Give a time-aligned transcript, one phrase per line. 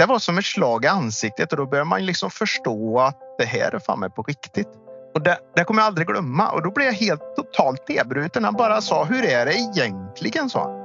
[0.00, 3.44] det var som ett slag i ansiktet och då börjar man liksom förstå att det
[3.44, 4.68] här är fan mig på riktigt.
[5.14, 8.44] Och det, det kommer jag aldrig glömma och då blev jag helt totalt nedbruten.
[8.44, 10.50] Han bara sa hur är det egentligen?
[10.50, 10.80] sa han.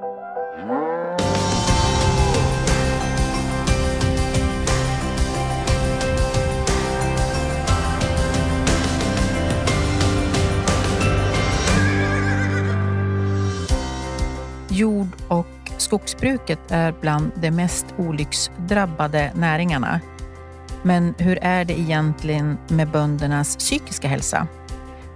[14.70, 15.55] Jord och
[15.86, 20.00] skogsbruket är bland de mest olycksdrabbade näringarna.
[20.84, 24.48] Men hur är det egentligen med böndernas psykiska hälsa?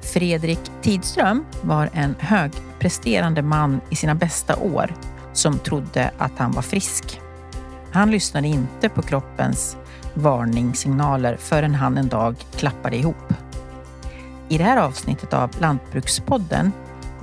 [0.02, 4.94] Fredrik Tidström var en högpresterande man i sina bästa år
[5.34, 7.22] som trodde att han var frisk.
[7.91, 9.77] Han lyssnade inte på kroppens
[10.13, 13.33] varningssignaler förrän han en dag klappade ihop.
[14.49, 16.72] I det här avsnittet av Lantbrukspodden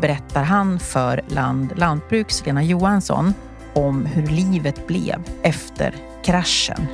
[0.00, 3.34] berättar han för Land Lantbruks Lena Johansson
[3.74, 6.86] om hur livet blev efter kraschen.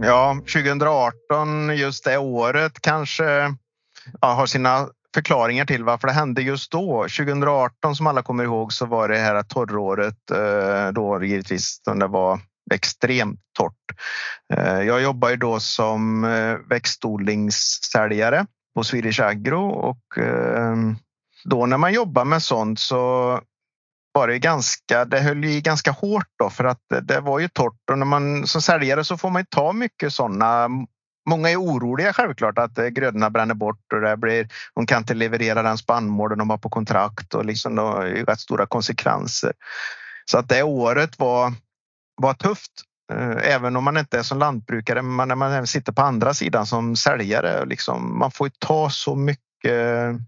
[0.00, 3.24] Ja, 2018, just det året kanske
[4.20, 7.02] ja, har sina förklaringar till varför det hände just då.
[7.02, 12.40] 2018 som alla kommer ihåg så var det här torråret eh, då givetvis det var
[12.72, 13.98] extremt torrt.
[14.54, 20.76] Eh, jag jobbar ju då som eh, växtodlingssäljare på Swedish Agro och eh,
[21.44, 23.40] då när man jobbar med sånt så
[24.12, 27.90] var det ganska, det höll i ganska hårt då för att det var ju torrt
[27.90, 30.68] och när man som säljare så får man ta mycket sådana
[31.30, 35.62] Många är oroliga självklart att grödorna bränner bort och det blir, de kan inte leverera
[35.62, 39.52] den spannmålen de har på kontrakt och liksom då är rätt stora konsekvenser.
[40.24, 41.52] Så att det året var,
[42.16, 42.72] var tufft.
[43.12, 46.66] Eh, även om man inte är som lantbrukare, men när man sitter på andra sidan
[46.66, 47.64] som säljare.
[47.64, 50.20] Liksom, man får ta så mycket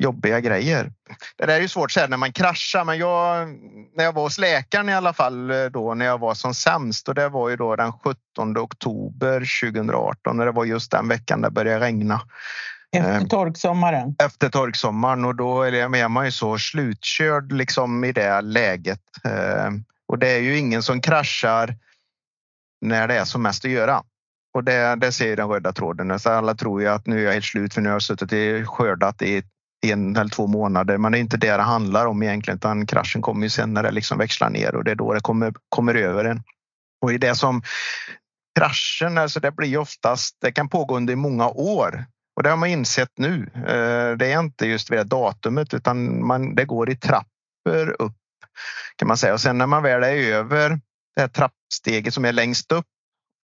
[0.00, 0.92] jobbiga grejer.
[1.36, 3.48] Det där är ju svårt att när man kraschar, men jag,
[3.96, 7.08] när jag var hos läkaren i alla fall eh, då när jag var som sämst
[7.08, 11.40] och det var ju då den 17 oktober 2018 när det var just den veckan
[11.40, 12.20] det började regna.
[12.96, 14.16] Efter eh, torksommaren?
[14.18, 19.00] Efter torksommaren och då är man ju så slutkörd liksom i det läget.
[20.10, 21.76] Och det är ju ingen som kraschar
[22.80, 24.02] när det är som mest att göra.
[24.54, 26.18] Och det, det ser den röda tråden.
[26.18, 28.32] Så alla tror ju att nu är jag helt slut för nu har jag suttit
[28.32, 29.42] i skördat i
[29.86, 30.98] en eller två månader.
[30.98, 33.82] Men det är inte det det handlar om egentligen utan kraschen kommer ju sen när
[33.82, 36.42] det liksom växlar ner och det är då det kommer, kommer över en.
[37.02, 37.62] Och i det som
[38.58, 42.04] kraschen, alltså det blir oftast, det kan pågå under många år.
[42.36, 43.50] Och det har man insett nu.
[43.54, 48.19] Eh, det är inte just vid det datumet utan man, det går i trappor upp
[49.00, 49.32] kan man säga.
[49.32, 50.80] Och sen när man väl är över
[51.14, 52.86] det här trappsteget som är längst upp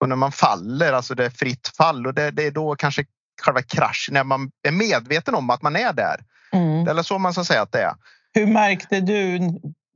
[0.02, 3.06] och när man faller, alltså det är fritt fall och det, det är då kanske
[3.42, 6.20] själva kraschen, när man är medveten om att man är där.
[6.54, 6.88] Mm.
[6.88, 7.94] Eller så man ska säga att det är.
[8.34, 9.40] Hur märkte du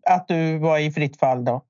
[0.09, 1.63] att du var i fritt fall då?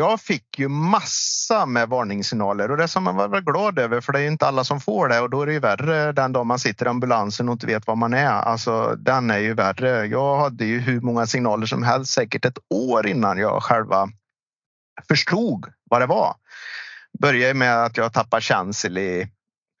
[0.00, 4.20] Jag fick ju massa med varningssignaler och det som man var glad över för det
[4.20, 6.58] är inte alla som får det och då är det ju värre den dag man
[6.58, 8.26] sitter i ambulansen och inte vet var man är.
[8.26, 10.06] Alltså den är ju värre.
[10.06, 14.08] Jag hade ju hur många signaler som helst, säkert ett år innan jag själva
[15.08, 16.34] förstod vad det var.
[17.18, 19.28] Började med att jag tappade känsel i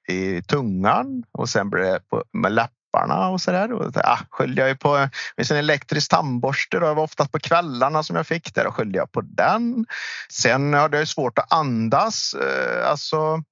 [0.08, 2.52] i tungan och sen blev det på, med
[2.92, 3.72] läpparna och så där.
[3.72, 6.78] Och, ah, skyllde jag ju på en elektrisk tandborste.
[6.78, 6.86] Då.
[6.86, 8.62] Det var oftast på kvällarna som jag fick det.
[8.62, 9.86] Då skyllde jag på den.
[10.30, 12.34] Sen hade jag svårt att andas.
[12.34, 13.42] Eh, alltså,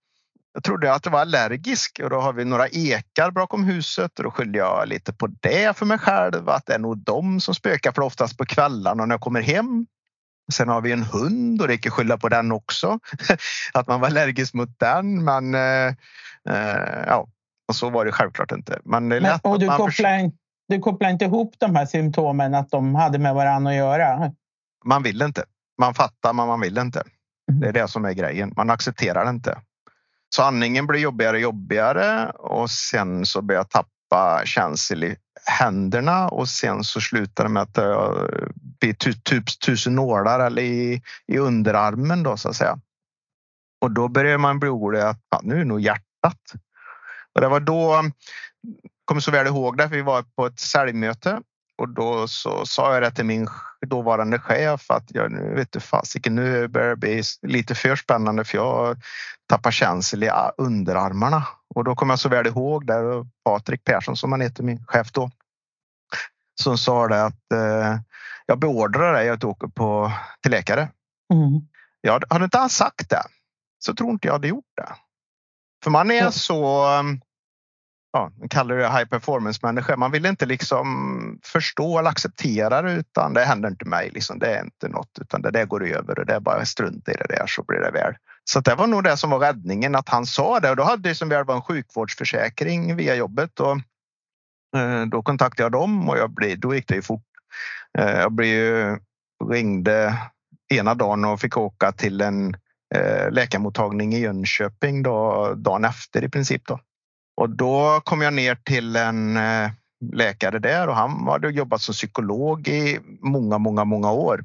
[0.54, 4.24] jag trodde att jag var allergisk och då har vi några ekar bakom huset och
[4.24, 6.48] då skyllde jag lite på det för mig själv.
[6.48, 9.86] Att det är nog de som spökar för oftast på kvällarna när jag kommer hem.
[10.52, 12.98] Sen har vi en hund och det gick att skylla på den också.
[13.72, 15.24] Att man var allergisk mot den.
[15.24, 15.54] Men
[16.48, 17.26] Eh, eh ja,
[17.68, 18.80] och så var det självklart inte.
[18.84, 20.32] Men det Men, och du, kopplar försöker...
[20.68, 24.32] du kopplar inte ihop de här symptomen att de hade med varandra att göra?
[24.84, 25.44] Man vill inte.
[25.78, 27.02] Man fattar, men man vill inte.
[27.50, 27.60] Mm.
[27.60, 28.52] Det är det som är grejen.
[28.56, 29.58] Man accepterar det inte.
[30.34, 36.28] Så andningen blir jobbigare och jobbigare och sen så börjar jag tappa känsel i händerna
[36.28, 37.96] och sen så slutar det med att det
[38.80, 38.92] blir
[39.22, 42.78] typ tusen nålar eller i, i underarmen då så att säga.
[43.80, 46.52] Och då börjar man bli orolig att nu är nog hjärt hjärtat.
[47.38, 48.02] Och det var då,
[49.04, 51.40] kommer så väl ihåg det, för vi var på ett säljmöte
[51.78, 53.48] och då så sa jag det till min
[53.86, 58.44] dåvarande chef att jag nu vet du fasiken, nu börjar det bli lite för spännande
[58.44, 58.96] för jag
[59.48, 61.46] tappar känsel i underarmarna.
[61.74, 63.26] Och då kommer jag så väl ihåg det.
[63.44, 65.30] Patrik Persson som han heter, min chef då,
[66.62, 67.98] som sa det att eh,
[68.46, 70.12] jag beordrar dig att åka på,
[70.42, 70.88] till läkare.
[71.34, 71.60] Mm.
[72.00, 73.22] Jag, hade inte han sagt det
[73.78, 74.88] så tror inte jag hade gjort det.
[75.84, 76.86] För man är så...
[78.16, 79.96] Um, ja, kallar det high performance människa.
[79.96, 84.10] Man vill inte liksom förstå eller acceptera det utan det händer inte mig.
[84.10, 84.38] Liksom.
[84.38, 87.12] Det är inte något utan det där går över och det är bara strunt i
[87.12, 88.14] det där så blir det väl.
[88.44, 91.14] Så det var nog det som var räddningen att han sa det och då hade
[91.14, 93.76] som väl var en sjukvårdsförsäkring via jobbet och
[94.80, 97.22] eh, då kontaktade jag dem och jag blev, då gick det ju fort.
[97.98, 98.98] Eh, jag blev,
[99.50, 100.18] ringde
[100.74, 102.56] ena dagen och fick åka till en
[102.94, 106.66] eh, läkarmottagning i Jönköping då, dagen efter i princip.
[106.66, 106.80] Då.
[107.38, 109.70] Och då kom jag ner till en eh,
[110.12, 114.44] läkare där och han hade jobbat som psykolog i många, många, många år.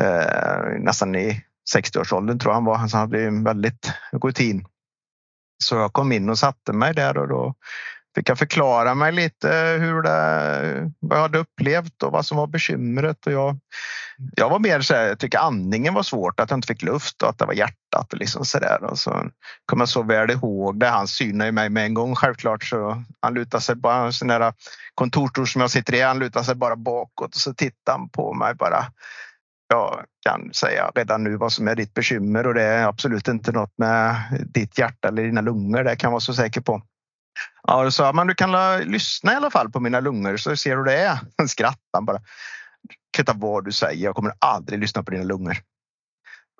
[0.00, 1.44] Eh, nästan i
[1.76, 2.76] 60-årsåldern tror jag han var.
[2.76, 4.66] Han hade en väldigt rutin.
[5.64, 7.54] Så jag kom in och satte mig där och då
[8.14, 9.48] fick jag förklara mig lite
[9.80, 13.26] hur det, vad jag hade upplevt och vad som var bekymret.
[13.26, 13.58] Och jag,
[14.36, 17.22] jag var mer så här, jag tycker andningen var svårt, att jag inte fick luft
[17.22, 18.84] och att det var hjärtat och liksom så där.
[18.84, 19.30] Och så
[19.66, 20.88] kommer jag så väl ihåg det.
[20.88, 24.52] Han synade mig med en gång självklart så han lutar sig bara en sån där
[24.94, 26.00] kontorsstol som jag sitter i.
[26.00, 28.84] Han lutar sig bara bakåt och så tittar han på mig bara.
[29.68, 33.52] Jag kan säga redan nu vad som är ditt bekymmer och det är absolut inte
[33.52, 34.16] något med
[34.54, 35.84] ditt hjärta eller dina lungor.
[35.84, 36.82] Det kan jag vara så säker på.
[37.62, 40.56] Ja, då sa jag, men du kan lyssna i alla fall på mina lungor så
[40.56, 41.18] ser du hur det är.
[41.38, 42.20] Han skrattade bara.
[43.16, 45.56] Kvittar vad du säger, jag kommer aldrig lyssna på dina lungor.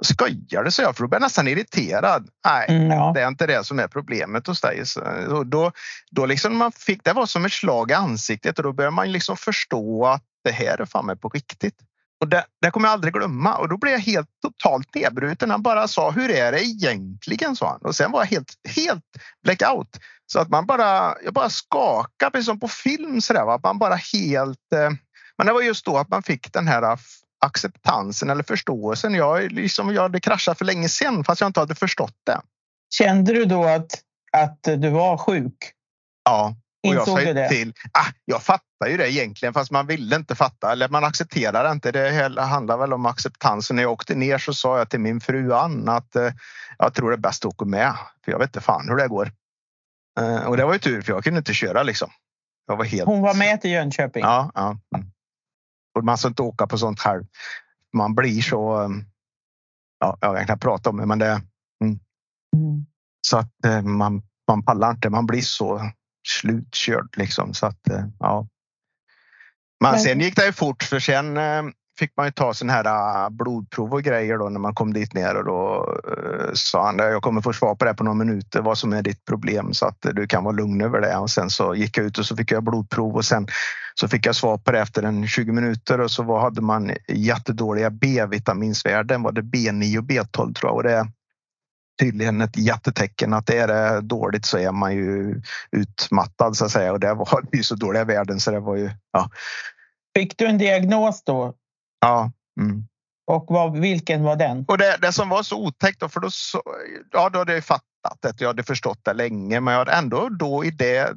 [0.03, 2.29] Skojar du, sa jag, för då blir jag nästan irriterad.
[2.47, 3.13] Nej, mm, ja.
[3.15, 4.87] det är inte det som är problemet hos dig.
[4.87, 5.01] Så
[5.45, 5.73] då,
[6.11, 9.13] då liksom man fick, det var som ett slag i ansiktet och då börjar man
[9.13, 11.75] liksom förstå att det här är fan med på riktigt.
[12.21, 13.57] Och det, det kommer jag aldrig glömma.
[13.57, 15.51] Och då blev jag helt totalt nedbruten.
[15.51, 17.57] Han bara sa, hur är det egentligen?
[17.57, 17.81] sa han.
[17.81, 19.05] Och sen var jag helt, helt
[19.45, 19.99] blackout.
[20.27, 23.21] Så att man bara, jag bara skakade, precis som på film.
[23.21, 24.73] Så där, Att man bara helt...
[24.75, 24.91] Eh,
[25.39, 26.99] men det var just då att man fick den här
[27.41, 29.15] acceptansen eller förståelsen.
[29.15, 32.41] Jag, liksom, jag hade kraschat för länge sedan fast jag inte hade förstått det.
[32.95, 34.03] Kände du då att,
[34.33, 35.73] att du var sjuk?
[36.25, 36.57] Ja,
[36.87, 37.49] och jag sa det?
[37.49, 37.73] till.
[37.93, 41.93] Ah, jag fattar ju det egentligen fast man ville inte fatta eller man accepterar inte.
[41.93, 43.77] Det handlar väl om acceptansen.
[43.77, 46.31] När jag åkte ner så sa jag till min fru Ann att eh,
[46.79, 47.95] jag tror det är bäst att åka med
[48.25, 49.33] för jag vet inte fan hur det går.
[50.21, 52.11] Eh, och det var ju tur för jag kunde inte köra liksom.
[52.67, 53.07] Jag var helt...
[53.07, 54.23] Hon var med till Jönköping?
[54.23, 54.51] Ja.
[54.55, 54.79] ja.
[54.97, 55.11] Mm.
[55.99, 57.27] Och man ska inte åka på sånt här.
[57.93, 58.83] Man blir så...
[58.83, 58.91] Eh,
[60.01, 61.43] ja, jag kan knappt prata om det men det...
[61.85, 61.99] Mm.
[62.57, 62.87] Mm.
[63.21, 65.11] Så att eh, man, man pallar inte.
[65.11, 65.91] Man blir så
[66.29, 67.55] slutkörd liksom.
[67.55, 67.81] Så att
[68.19, 68.49] ja.
[69.81, 71.37] Men sen gick det ju fort för sen
[71.99, 72.85] fick man ju ta sån här
[73.25, 76.99] äh, blodprov och grejer då när man kom dit ner och då äh, sa han
[76.99, 79.87] jag kommer få svar på det på några minuter vad som är ditt problem så
[79.87, 81.17] att du kan vara lugn över det.
[81.17, 83.47] Och sen så gick jag ut och så fick jag blodprov och sen
[83.95, 86.93] så fick jag svar på det efter en 20 minuter och så var, hade man
[87.09, 89.23] jättedåliga B-vitaminsvärden.
[89.23, 91.07] Var det B9 och B12 tror jag och det är
[92.01, 95.41] tydligen ett jättetecken att är det dåligt så är man ju
[95.73, 98.91] utmattad så att säga och det var ju så dåliga värden så det var ju
[99.13, 99.31] ja.
[100.17, 101.55] Fick du en diagnos då
[102.01, 102.33] Ja.
[102.61, 102.85] Mm.
[103.27, 104.65] Och vad, vilken var den?
[104.69, 106.63] Och det, det som var så otäckt, då, för då, så,
[107.13, 108.41] ja, då hade jag fattat det.
[108.41, 111.15] Jag hade förstått det länge, men jag hade ändå då i det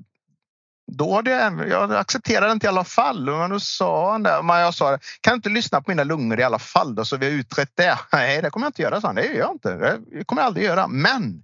[0.92, 3.26] då hade jag, jag accepterade inte i alla fall.
[3.26, 4.42] Men då sa han det.
[4.44, 7.18] Men jag sa, kan du inte lyssna på mina lungor i alla fall då, så
[7.18, 8.00] vi har utrett det?
[8.14, 9.16] Nej, det kommer jag inte göra, sa han.
[9.16, 9.76] Det gör jag inte.
[10.12, 10.88] Det kommer jag aldrig göra.
[10.88, 11.44] Men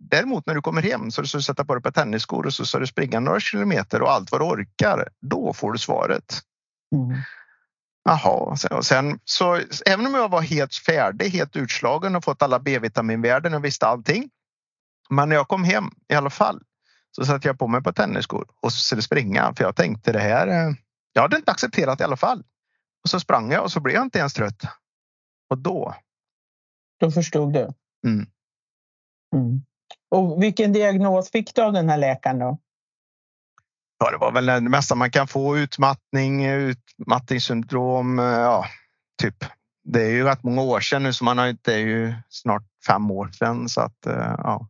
[0.00, 2.66] däremot när du kommer hem så ska du sätta på dig ett tennisskor och så
[2.66, 5.08] ska du springa några kilometer och allt vad du orkar.
[5.20, 6.40] Då får du svaret.
[6.94, 7.18] Mm.
[8.04, 12.60] Jaha, och sen så även om jag var helt färdig, helt utslagen och fått alla
[12.60, 14.30] B-vitaminvärden och visste allting.
[15.10, 16.62] Men när jag kom hem i alla fall
[17.10, 20.46] så satte jag på mig på tennisskor och skulle springa för jag tänkte det här.
[20.46, 20.74] Eh,
[21.12, 22.44] jag hade inte accepterat i alla fall.
[23.04, 24.62] Och så sprang jag och så blev jag inte ens trött.
[25.50, 25.94] Och då.
[27.00, 27.72] Då förstod du.
[28.06, 28.26] Mm.
[29.34, 29.62] Mm.
[30.10, 32.58] Och vilken diagnos fick du av den här läkaren då?
[33.98, 35.58] Ja, det var väl det mesta man kan få.
[35.58, 38.18] Utmattning, utmattningssyndrom.
[38.18, 38.66] Eh, ja,
[39.22, 39.44] typ.
[39.84, 42.62] Det är ju rätt många år sedan nu så man har det är ju snart
[42.86, 44.68] fem år sedan så att eh, ja.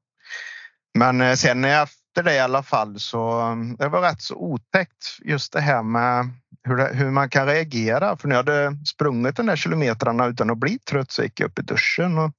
[0.98, 5.52] Men eh, sen efter det i alla fall så det var rätt så otäckt just
[5.52, 6.28] det här med
[6.64, 8.16] hur, det, hur man kan reagera.
[8.16, 11.46] För när jag hade sprungit den där kilometrarna utan att bli trött så gick jag
[11.46, 12.32] upp i duschen och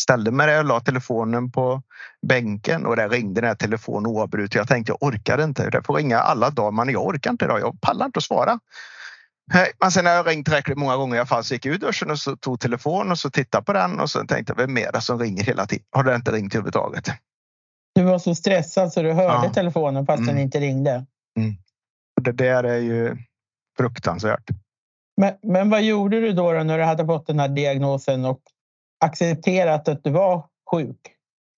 [0.00, 1.82] ställde mig där och la telefonen på
[2.26, 4.54] bänken och där ringde den här telefonen oavbrutet.
[4.54, 5.70] Jag tänkte jag orkar inte.
[5.70, 7.60] Det får ringa alla dagar men jag orkar inte idag.
[7.60, 8.58] Jag pallar inte att svara.
[9.80, 11.78] Men sen när jag ringt tillräckligt många gånger i alla fall så gick jag ur
[11.78, 14.78] duschen och så tog telefonen och så tittade på den och så tänkte jag vem
[14.78, 15.84] är det som ringer hela tiden?
[15.90, 17.08] Har den inte ringt överhuvudtaget?
[17.94, 19.52] Du var så stressad så du hörde ja.
[19.52, 20.34] telefonen fast mm.
[20.34, 21.06] den inte ringde.
[21.38, 21.54] Mm.
[22.20, 23.16] Det där är ju
[23.76, 24.50] fruktansvärt.
[25.16, 28.40] Men, men vad gjorde du då, då när du hade fått den här diagnosen och
[29.02, 30.98] accepterat att du var sjuk?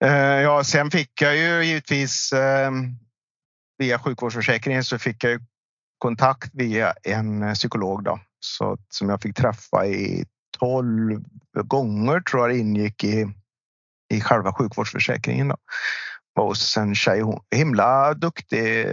[0.04, 2.70] Eh, ja, sen fick jag ju givetvis eh,
[3.78, 5.40] via sjukvårdsförsäkringen så fick jag
[5.98, 10.24] kontakt via en eh, psykolog då, så, som jag fick träffa i
[10.58, 11.24] 12
[11.64, 13.26] gånger tror jag ingick i,
[14.14, 15.48] i själva sjukvårdsförsäkringen.
[15.48, 15.56] Då.
[16.40, 18.86] Och sen tjej, hon himla duktig,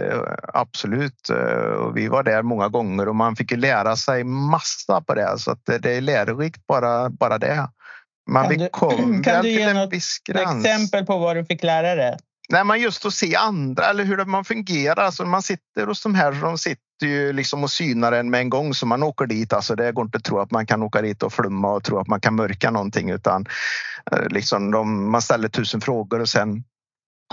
[0.52, 1.28] absolut.
[1.78, 5.38] Och vi var där många gånger och man fick ju lära sig massa på det
[5.38, 7.68] så att det är lärorikt bara, bara det.
[8.30, 12.16] Man kan du, kom kan du ge något exempel på vad du fick lära dig?
[12.48, 15.04] Nej, men just att se andra eller hur man fungerar.
[15.04, 18.50] Alltså man sitter hos de här, de sitter ju liksom och synar en med en
[18.50, 19.52] gång så man åker dit.
[19.52, 21.98] Alltså det går inte att tro att man kan åka dit och flumma och tro
[21.98, 23.46] att man kan mörka någonting utan
[24.12, 26.64] eh, liksom de, man ställer tusen frågor och sen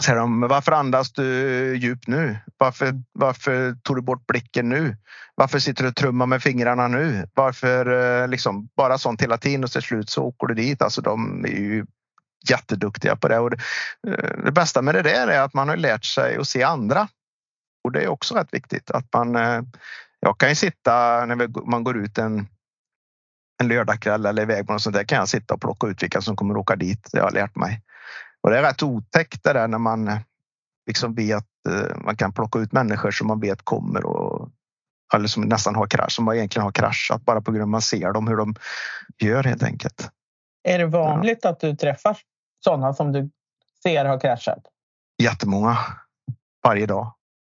[0.01, 2.37] säger de, varför andas du djupt nu?
[2.57, 4.97] Varför, varför tog du bort blicken nu?
[5.35, 7.27] Varför sitter du och trummar med fingrarna nu?
[7.33, 7.85] Varför
[8.21, 10.81] eh, liksom bara sånt hela tiden och till slut så åker du dit.
[10.81, 11.85] Alltså de är ju
[12.49, 13.39] jätteduktiga på det.
[13.39, 13.57] Och det,
[14.07, 17.07] eh, det bästa med det där är att man har lärt sig att se andra.
[17.83, 19.35] Och det är också rätt viktigt att man.
[19.35, 19.61] Eh,
[20.19, 22.47] jag kan ju sitta när man går ut en
[23.59, 26.21] en lördagkväll eller iväg på något sånt där kan jag sitta och plocka ut vilka
[26.21, 27.09] som kommer åka dit.
[27.11, 27.81] Det har jag lärt mig.
[28.43, 30.19] Och det är rätt otäckt det där när man eh,
[30.87, 31.45] liksom vet,
[31.95, 34.49] man kan plocka ut människor som man vet kommer och
[35.13, 37.81] eller som nästan har krasch, som egentligen har kraschat bara på grund av att man
[37.81, 38.55] ser dem hur de
[39.21, 40.09] gör helt enkelt.
[40.63, 41.49] Är det vanligt ja.
[41.49, 42.17] att du träffar
[42.63, 43.29] sådana som du
[43.83, 44.63] ser har kraschat?
[45.21, 45.77] Jättemånga.
[46.63, 47.13] Varje dag.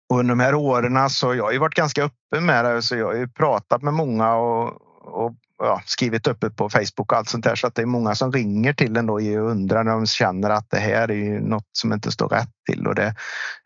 [0.09, 2.83] Och under de här åren så jag har ju varit ganska öppen med det.
[2.83, 4.83] Så jag har ju pratat med många och,
[5.25, 7.55] och ja, skrivit öppet på Facebook och allt sånt där.
[7.55, 10.51] Så att det är många som ringer till en då och undrar när de känner
[10.51, 12.87] att det här är ju något som inte står rätt till.
[12.87, 13.15] Och det,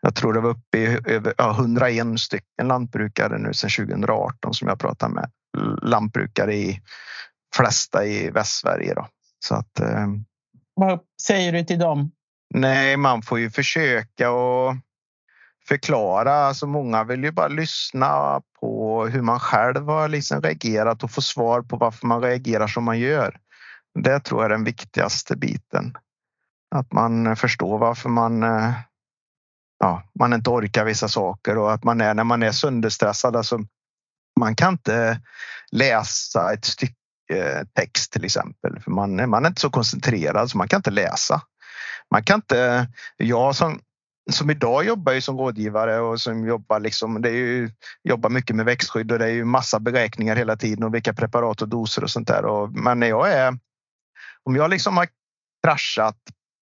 [0.01, 4.67] jag tror det var uppe i över ja, 101 stycken lantbrukare nu sedan 2018 som
[4.67, 5.31] jag pratar med.
[5.81, 6.81] Lantbrukare i
[7.55, 8.93] flesta i Västsverige.
[8.93, 9.07] Då.
[9.45, 10.07] Så att, eh,
[10.75, 12.11] Vad säger du till dem?
[12.53, 14.75] Nej, man får ju försöka och
[15.67, 16.33] förklara.
[16.33, 21.21] Alltså många vill ju bara lyssna på hur man själv har liksom reagerat och få
[21.21, 23.39] svar på varför man reagerar som man gör.
[23.99, 25.97] Det tror jag är den viktigaste biten.
[26.75, 28.73] Att man förstår varför man eh,
[29.79, 33.35] ja, man inte orkar vissa saker och att man är när man är sönderstressad.
[33.35, 33.59] Alltså,
[34.39, 35.21] man kan inte
[35.71, 36.95] läsa ett stycke
[37.73, 38.79] text till exempel.
[38.79, 41.41] För man, man är inte så koncentrerad så man kan inte läsa.
[42.11, 42.87] Man kan inte,
[43.17, 43.79] jag som,
[44.31, 47.71] som idag jobbar ju som rådgivare och som jobbar liksom, det är ju,
[48.03, 51.61] jobbar mycket med växtskydd och det är ju massa beräkningar hela tiden och vilka preparat
[51.61, 52.45] och doser och sånt där.
[52.45, 53.59] Och, men när jag är,
[54.43, 55.07] om jag liksom har
[55.63, 56.17] kraschat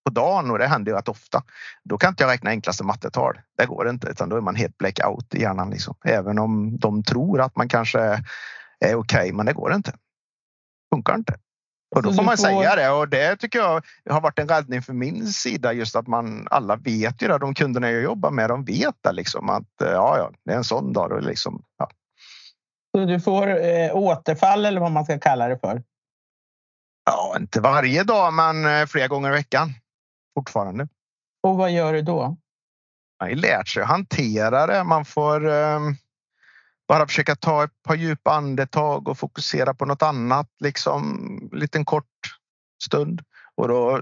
[0.06, 1.44] på dagen och det händer ju rätt ofta.
[1.84, 3.40] Då kan inte jag räkna enklaste mattetal.
[3.58, 5.70] Det går inte utan då är man helt blackout i hjärnan.
[5.70, 5.96] Liksom.
[6.06, 8.20] Även om de tror att man kanske är
[8.80, 9.94] okej, okay, men det går inte
[10.90, 11.36] funkar inte.
[11.96, 14.94] Och då får man säga det och det tycker jag har varit en räddning för
[14.94, 17.38] min sida just att man alla vet ju det.
[17.38, 20.58] De kunderna jag jobbar med, de vet det liksom att eh, ja, ja, det är
[20.58, 21.63] en sån dag och liksom.
[21.77, 21.89] Ja.
[22.91, 25.84] Så du får eh, återfall eller vad man ska kalla det för?
[27.06, 29.74] Ja, inte varje dag, men eh, flera gånger i veckan
[30.38, 30.88] fortfarande.
[31.44, 32.38] Och vad gör du då?
[33.20, 34.84] Man har lärt sig att hantera det.
[34.84, 35.79] Man får eh,
[36.88, 41.86] bara försöka ta ett par djupa andetag och fokusera på något annat, liksom en liten
[41.86, 42.06] kort
[42.84, 43.22] stund
[43.56, 44.01] och då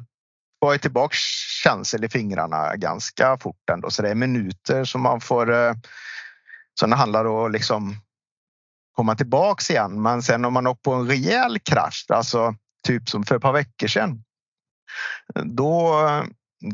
[0.59, 1.17] var jag tillbaks
[1.63, 3.89] känsel i fingrarna ganska fort ändå.
[3.89, 5.53] Så det är minuter som man får.
[5.53, 5.73] Eh,
[6.79, 7.95] Så det handlar om liksom
[8.95, 10.01] komma tillbaks igen.
[10.01, 12.55] Men sen om man åkt på en rejäl krasch, alltså
[12.87, 14.23] typ som för ett par veckor sedan.
[15.43, 15.99] Då,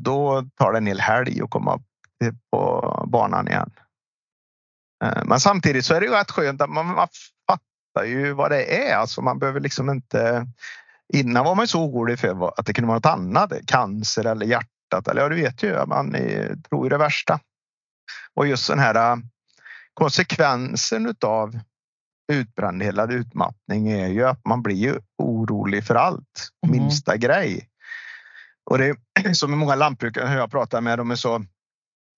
[0.01, 1.79] då tar det en hel helg att komma
[2.51, 3.71] på banan igen.
[5.03, 7.07] Eh, men samtidigt så är det ju rätt skönt att man, man
[7.47, 8.95] fattar ju vad det är.
[8.95, 10.47] Alltså man behöver liksom inte.
[11.13, 15.07] Innan var man så orolig för att det kunde vara något annat, cancer eller hjärtat
[15.07, 16.11] eller ja, du vet ju, man
[16.69, 17.39] tror ju det värsta.
[18.33, 19.17] Och just den här äh,
[19.93, 21.59] konsekvensen av
[22.31, 26.77] utbrändhet eller utmattning är ju att man blir ju orolig för allt, mm.
[26.77, 27.67] minsta grej.
[28.65, 31.45] Och det är som med många lantbrukare jag pratar med, de är så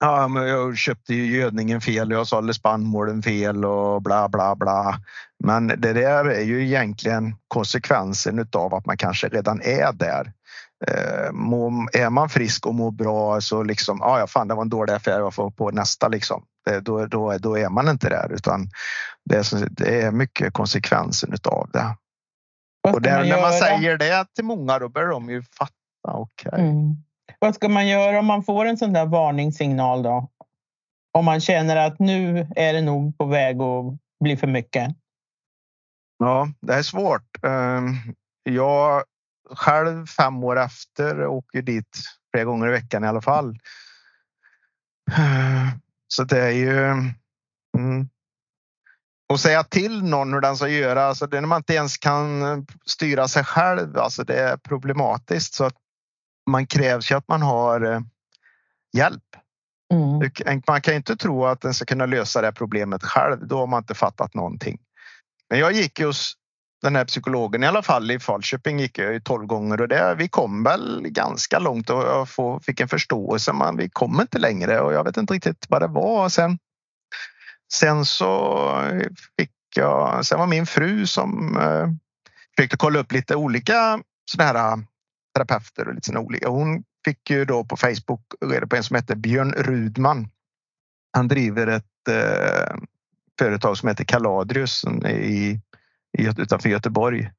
[0.06, 5.00] Ja, men jag köpte ju gödningen fel, jag sålde spannmålen fel och bla bla bla.
[5.44, 10.34] Men det där är ju egentligen konsekvensen av att man kanske redan är där.
[10.88, 11.28] Eh,
[12.02, 14.94] är man frisk och mår bra så liksom, ja, ja fan det var en dålig
[14.94, 16.44] affär, jag får på nästa liksom.
[16.82, 18.70] Då, då, då är man inte där utan
[19.26, 21.96] det är, det är mycket konsekvensen av det.
[22.92, 25.74] Och där, när man säger det till många då börjar de ju fatta.
[26.08, 26.50] Okej.
[26.50, 26.66] Okay.
[26.66, 26.96] Mm.
[27.44, 30.30] Vad ska man göra om man får en sån där varningssignal då?
[31.12, 33.86] Om man känner att nu är det nog på väg att
[34.20, 34.96] bli för mycket.
[36.20, 37.44] Ja, det är svårt.
[37.44, 37.96] Ehm,
[38.44, 39.04] jag
[39.56, 42.00] själv fem år efter åker dit
[42.32, 43.58] flera gånger i veckan i alla fall.
[46.08, 46.78] Så det är ju...
[47.78, 48.10] Mm.
[49.30, 51.98] Och säga till någon hur den ska göra, alltså det är när man inte ens
[51.98, 55.54] kan styra sig själv, alltså det är problematiskt.
[55.54, 55.83] Så att
[56.48, 58.00] man krävs ju att man har eh,
[58.98, 59.24] hjälp.
[59.94, 60.62] Mm.
[60.68, 63.48] Man kan inte tro att den ska kunna lösa det problemet själv.
[63.48, 64.80] Då har man inte fattat någonting.
[65.50, 66.34] Men jag gick hos
[66.82, 70.16] den här psykologen i alla fall i Falköping gick jag ju 12 gånger och det,
[70.18, 74.80] vi kom väl ganska långt och jag fick en förståelse men vi kom inte längre
[74.80, 76.30] och jag vet inte riktigt vad det var.
[76.30, 76.58] Sen,
[77.74, 78.70] sen så
[79.40, 81.88] fick jag, sen var min fru som eh,
[82.56, 84.00] försökte kolla upp lite olika
[84.32, 84.84] sådana här
[85.34, 86.50] terapeuter och lite sådana olika.
[86.50, 90.28] Hon fick ju då på Facebook reda på en som heter Björn Rudman.
[91.14, 92.76] Han driver ett eh,
[93.40, 95.60] företag som heter Kaladrius i,
[96.18, 97.32] i, utanför Göteborg.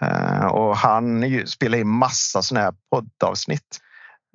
[0.00, 3.78] Eh, och han spelar in massa sådana här poddavsnitt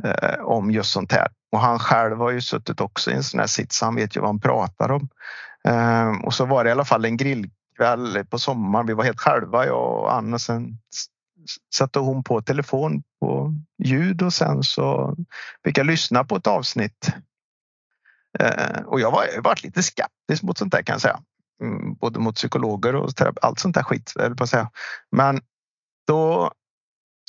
[0.03, 1.27] eh, om just sånt här.
[1.51, 3.81] Och han själv har ju suttit också i en sån här sits.
[3.81, 5.09] Han vet ju vad han pratar om.
[5.67, 8.85] Eh, och så var det i alla fall en grillkväll på sommaren.
[8.85, 10.39] Vi var helt själva, jag och Anna.
[10.39, 10.79] Sen
[11.75, 15.15] satte hon på telefon på ljud och sen så
[15.63, 17.13] fick jag lyssna på ett avsnitt.
[18.39, 21.19] Eh, och jag var varit lite skeptisk mot sånt där kan jag säga.
[21.63, 23.11] Mm, både mot psykologer och
[23.41, 24.13] allt sånt där skit.
[24.19, 24.71] Eller på att säga.
[25.11, 25.41] Men
[26.07, 26.51] då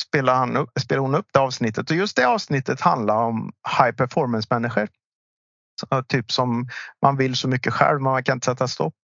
[0.03, 3.93] spelade, han upp, spelade hon upp det avsnittet och just det avsnittet handlar om high
[3.97, 4.89] performance människor.
[6.07, 6.69] typ som
[7.03, 8.95] man vill så mycket själv, men man kan inte sätta stopp.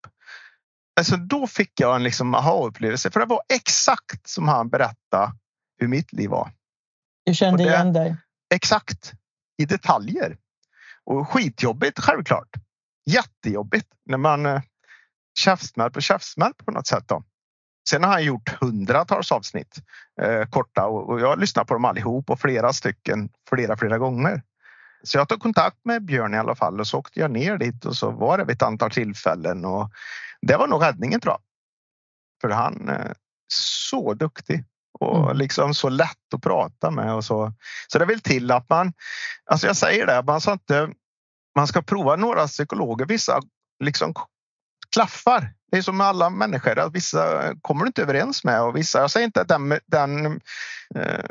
[0.96, 5.32] Alltså då fick jag en liksom aha-upplevelse för det var exakt som han berättade
[5.78, 6.50] hur mitt liv var.
[7.26, 8.16] Du kände det, igen dig?
[8.54, 9.12] Exakt
[9.62, 10.36] i detaljer.
[11.04, 12.48] Och skitjobbigt självklart.
[13.06, 14.62] Jättejobbigt när man eh,
[15.38, 17.04] tjafsmäll på tjafsmäll på något sätt.
[17.08, 17.24] Då.
[17.88, 19.78] Sen har han gjort hundratals avsnitt
[20.22, 24.42] eh, korta och, och jag lyssnar på dem allihop och flera stycken flera, flera gånger.
[25.02, 27.84] Så jag tog kontakt med Björn i alla fall och så åkte jag ner dit
[27.84, 29.90] och så var det vid ett antal tillfällen och
[30.46, 31.40] det var nog räddningen tror jag.
[32.40, 33.12] För han är eh,
[33.52, 34.64] så duktig
[34.98, 35.36] och mm.
[35.36, 37.52] liksom så lätt att prata med och så.
[37.88, 38.92] Så det vill till att man,
[39.50, 40.88] alltså jag säger det, man ska inte,
[41.56, 43.06] man ska prova några psykologer.
[43.06, 43.40] Vissa
[43.84, 44.14] liksom
[44.92, 45.54] klaffar.
[45.70, 49.00] Det är som med alla människor, att vissa kommer du inte överens med och vissa,
[49.00, 50.26] jag säger inte att den, den
[50.94, 51.24] eh,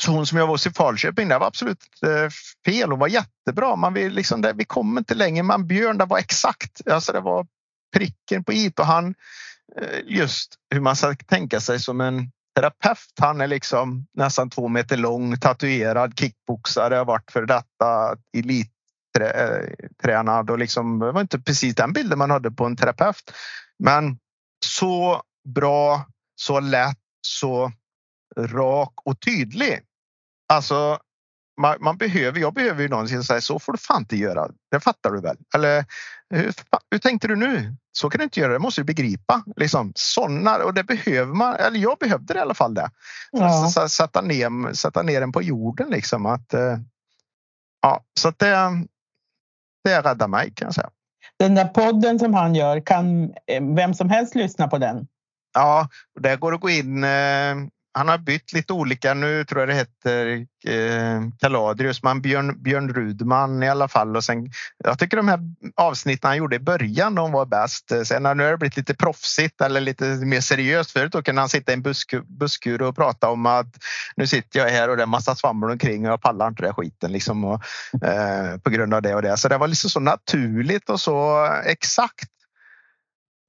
[0.00, 2.30] så hon som jag var hos i Falköping, det var absolut eh,
[2.64, 3.76] fel och var jättebra.
[3.76, 5.42] Man vill liksom, det, vi kom inte längre.
[5.42, 6.88] Man Björn, det var exakt.
[6.90, 7.46] Alltså det var
[7.96, 9.14] pricken på it och han
[9.80, 13.14] eh, just hur man ska tänka sig som en terapeut.
[13.20, 20.52] Han är liksom nästan två meter lång, tatuerad, kickboxare, har varit för detta elittränad eh,
[20.52, 23.32] och liksom det var inte precis den bilden man hade på en terapeut.
[23.78, 24.18] Men
[24.66, 25.22] så
[25.54, 27.72] bra, så lätt, så
[28.38, 29.80] rak och tydlig.
[30.48, 30.98] Alltså,
[31.58, 34.48] man, man, behöver, jag behöver ju någon som säger så får du fan inte göra.
[34.70, 35.36] Det fattar du väl?
[35.54, 35.84] Eller
[36.30, 36.54] hur,
[36.90, 37.76] hur tänkte du nu?
[37.92, 38.52] Så kan du inte göra.
[38.52, 39.44] Det måste du begripa.
[39.56, 41.54] Liksom, såna, och det behöver man.
[41.54, 42.90] Eller jag behövde det i alla fall det.
[43.32, 43.68] Ja.
[43.68, 46.26] Så, sätta, ner, sätta ner den på jorden liksom.
[46.26, 46.78] Att, eh,
[47.82, 48.84] ja, så att det,
[49.84, 50.90] det räddar mig kan jag säga.
[51.38, 55.06] Den där podden som han gör, kan eh, vem som helst lyssna på den?
[55.54, 55.88] Ja,
[56.20, 57.54] det går att gå in eh,
[57.98, 59.14] han har bytt lite olika.
[59.14, 64.16] Nu tror jag det heter eh, Kaladrius, men Björn, Björn Rudman i alla fall.
[64.16, 64.50] Och sen,
[64.84, 65.40] jag tycker de här
[65.76, 67.92] avsnitten han gjorde i början de var bäst.
[68.04, 70.90] Sen nu har det blivit lite proffsigt eller lite mer seriöst.
[70.90, 73.76] Förut då kunde han sitta i en busk, buskur och prata om att
[74.16, 76.74] nu sitter jag här och det är massa svammel omkring och jag pallar inte den
[76.74, 77.62] skiten liksom och,
[78.04, 79.36] eh, på grund av det och det.
[79.36, 82.37] Så det var liksom så naturligt och så exakt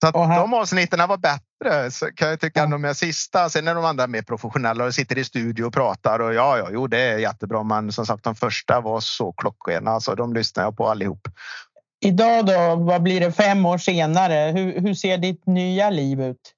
[0.01, 3.49] så de avsnitten var bättre så kan jag tycka än de sista.
[3.49, 6.67] Sen är de andra mer professionella och sitter i studio och pratar och ja, ja,
[6.71, 7.63] jo, det är jättebra.
[7.63, 9.91] Men som sagt, de första var så klockrena.
[9.91, 11.27] Alltså, de lyssnar jag på allihop.
[12.05, 14.51] Idag då, vad blir det fem år senare?
[14.55, 16.53] Hur, hur ser ditt nya liv ut?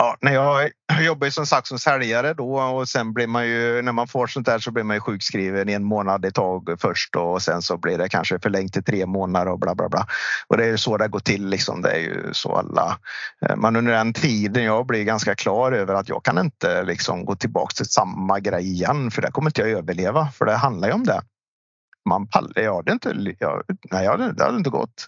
[0.00, 0.70] Ja, när jag
[1.04, 4.46] jobbade som sagt som säljare då och sen blir man ju när man får sånt
[4.46, 7.76] där så blir man ju sjukskriven i en månad i tag först och sen så
[7.76, 10.06] blir det kanske förlängt till tre månader och bla bla bla.
[10.48, 11.82] Och det är ju så det går till liksom.
[11.82, 12.98] Det är ju så alla.
[13.46, 17.24] Eh, men under den tiden jag blir ganska klar över att jag kan inte liksom
[17.24, 20.88] gå tillbaka till samma grej igen för det kommer inte jag överleva för det handlar
[20.88, 21.22] ju om det.
[22.08, 25.06] Man pallar, jag hade inte, jag, nej, jag hade, det hade inte gått.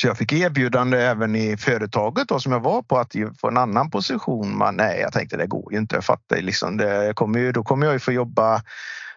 [0.00, 3.56] Så jag fick erbjudande även i företaget då, som jag var på att få en
[3.56, 4.58] annan position.
[4.58, 5.94] Men nej, jag tänkte det går ju inte.
[5.94, 6.76] Jag fattar liksom.
[6.76, 8.62] Det kommer ju, då kommer jag ju få jobba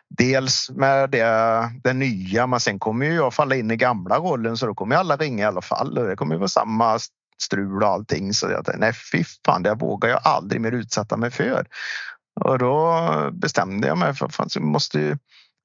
[0.09, 4.57] dels med det, det nya, men sen kommer ju jag falla in i gamla rollen
[4.57, 5.95] så då kommer alla ringa i alla fall.
[5.95, 6.99] Det kommer ju vara samma
[7.41, 8.33] strul och allting.
[8.33, 11.65] Så jag tänkte, nej fy fan, det vågar jag aldrig mer utsätta mig för.
[12.41, 15.17] Och då bestämde jag mig för att jag måste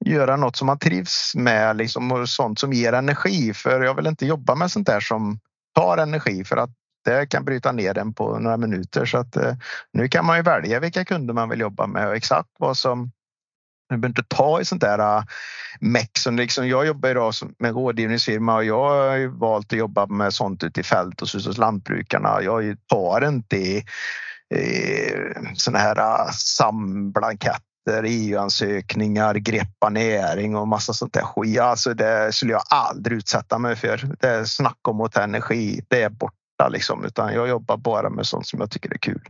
[0.05, 3.53] göra något som man trivs med liksom, och sånt som ger energi.
[3.53, 5.39] För jag vill inte jobba med sånt där som
[5.75, 6.69] tar energi för att
[7.05, 9.05] det kan bryta ner den på några minuter.
[9.05, 9.53] Så att eh,
[9.93, 13.11] nu kan man ju välja vilka kunder man vill jobba med och exakt vad som
[13.91, 15.23] man behöver inte ta i sånt där uh,
[15.79, 16.11] meck.
[16.31, 20.79] Liksom, jag jobbar idag med rådgivningsfirma och jag har valt att jobba med sånt ute
[20.79, 22.41] i fält och hos lantbrukarna.
[22.41, 23.77] Jag tar inte i,
[24.55, 25.11] i
[25.55, 26.31] såna här uh,
[27.81, 31.59] skatter, EU-ansökningar, greppa näring och massa sånt där skit.
[31.59, 34.15] Alltså det skulle jag aldrig utsätta mig för.
[34.19, 35.81] Det är snack om att ta energi.
[35.87, 39.21] Det är borta liksom, utan jag jobbar bara med sånt som jag tycker är kul.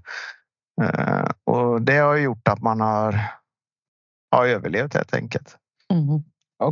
[0.81, 3.19] Eh, och det har gjort att man har
[4.31, 5.57] har överlevt helt enkelt.
[5.93, 6.23] Mm.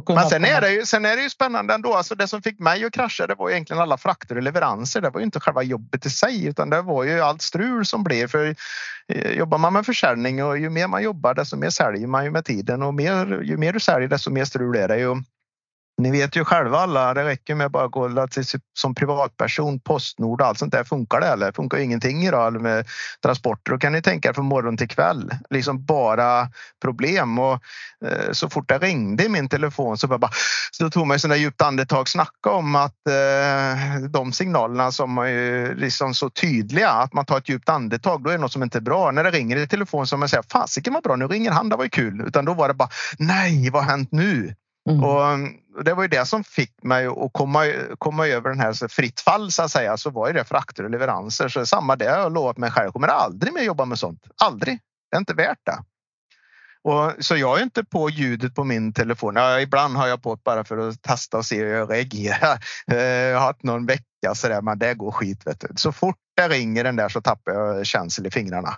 [0.08, 1.94] Men sen är, det ju, sen är det ju spännande ändå.
[1.94, 5.02] Alltså det som fick mig att krascha det var egentligen alla frakter och leveranser.
[5.02, 8.04] Det var ju inte själva jobbet i sig utan det var ju allt strul som
[8.04, 8.28] blev.
[8.28, 8.56] För
[9.08, 12.32] eh, jobbar man med försäljning och ju mer man jobbar desto mer säljer man ju
[12.32, 15.16] med tiden och mer, ju mer du säljer desto mer strul är det ju.
[16.00, 18.28] Ni vet ju själva alla, det räcker med att bara gå
[18.74, 20.84] som privatperson, Postnord och allt sånt där.
[20.84, 21.52] Funkar det eller?
[21.52, 22.88] Funkar ingenting idag med
[23.24, 23.72] transporter.
[23.72, 25.32] Då kan ni tänka från morgon till kväll.
[25.50, 26.48] Liksom bara
[26.82, 27.40] problem.
[27.40, 27.54] Och
[28.06, 30.32] eh, så fort det ringde i min telefon så bara,
[30.72, 32.10] så tog man ett djupt andetag.
[32.10, 37.50] Snacka om att eh, de signalerna som är liksom så tydliga, att man tar ett
[37.50, 39.12] djupt andetag, då är det något som inte är bra.
[39.12, 41.76] När det ringer i telefon så man säger, fasiken vad bra, nu ringer han, det
[41.76, 42.24] var ju kul.
[42.28, 44.56] Utan då var det bara, nej, vad har hänt nu?
[44.90, 45.04] Mm.
[45.04, 47.66] Um, och det var ju det som fick mig att komma,
[47.98, 49.98] komma över den här så fritt fall så att säga.
[49.98, 51.50] Så var ju det frakter och leveranser.
[51.50, 52.86] Så samma det har jag lovat mig själv.
[52.86, 54.28] Jag kommer aldrig mer jobba med sånt.
[54.44, 54.80] Aldrig.
[55.12, 55.78] Det är inte värt det.
[56.84, 59.36] Och, så jag är inte på ljudet på min telefon.
[59.36, 62.60] Ja, ibland har jag på bara för att testa och se hur jag reagerar.
[62.88, 65.48] Jag har haft någon vecka så där, men det går skit.
[65.48, 65.68] Vet du.
[65.76, 68.74] Så fort det ringer den där så tappar jag känsel i fingrarna.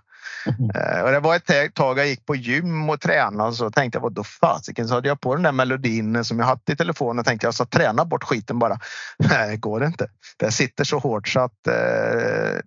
[0.45, 1.05] Mm.
[1.05, 4.01] Och det var ett tag jag gick på gym och tränade och så tänkte jag
[4.01, 7.19] vad då fasiken så hade jag på den där melodin som jag haft i telefonen
[7.19, 8.79] och tänkte jag ska träna bort skiten bara.
[9.17, 10.07] Nej, går det inte.
[10.37, 11.73] Det sitter så hårt så att eh,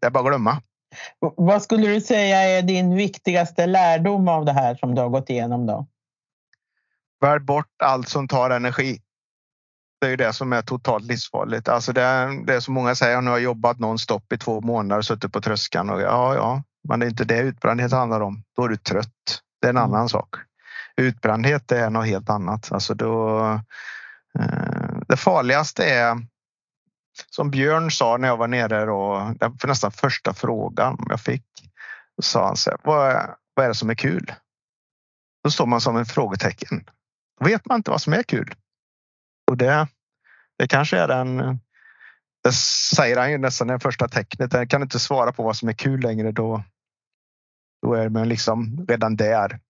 [0.01, 0.61] det är bara att glömma.
[1.19, 5.31] Vad skulle du säga är din viktigaste lärdom av det här som du har gått
[5.31, 5.87] igenom då?
[7.21, 9.01] Välj bort allt som tar energi.
[10.01, 11.69] Det är ju det som är totalt livsfarligt.
[11.69, 14.61] Alltså det, är, det är som många säger, nu har jag jobbat nonstop i två
[14.61, 15.91] månader och suttit på tröskeln.
[15.91, 18.43] Och ja, ja, men det är inte det utbrändhet handlar om.
[18.57, 19.41] Då är du trött.
[19.61, 19.93] Det är en mm.
[19.93, 20.35] annan sak.
[20.97, 22.73] Utbrändhet är något helt annat.
[22.73, 23.41] Alltså då,
[24.39, 26.17] eh, det farligaste är
[27.31, 31.46] som Björn sa när jag var nere och för nästan första frågan jag fick.
[32.22, 34.33] Sa han så här, vad, vad är det som är kul?
[35.44, 36.85] Då står man som ett frågetecken.
[37.40, 38.55] Då vet man inte vad som är kul.
[39.50, 39.88] Och det,
[40.59, 41.59] det kanske är den
[42.44, 42.53] det
[42.96, 44.53] säger han ju nästan det första tecknet.
[44.53, 46.33] Jag kan inte svara på vad som är kul längre.
[46.33, 46.62] Då,
[47.83, 49.61] då är man liksom redan där.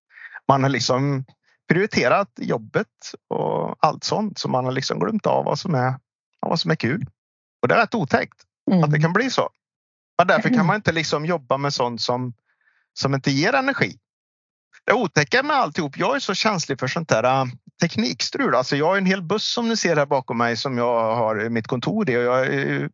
[0.48, 1.24] Man har liksom
[1.68, 2.87] prioriterat jobbet
[3.28, 5.94] och allt sånt så man har liksom glömt av vad som är,
[6.40, 7.07] vad som är kul.
[7.64, 8.85] Och det är rätt otäckt mm.
[8.85, 9.03] att det mm.
[9.03, 9.50] kan bli så.
[10.18, 12.35] Men därför kan man inte liksom jobba med sånt som,
[12.98, 13.98] som inte ger energi.
[14.87, 17.44] Det otäcka med alltihop, jag är så känslig för sånt där äh,
[17.81, 18.55] teknikstrul.
[18.55, 21.48] Alltså jag har en hel buss som ni ser här bakom mig som jag har
[21.48, 22.90] mitt kontor i och jag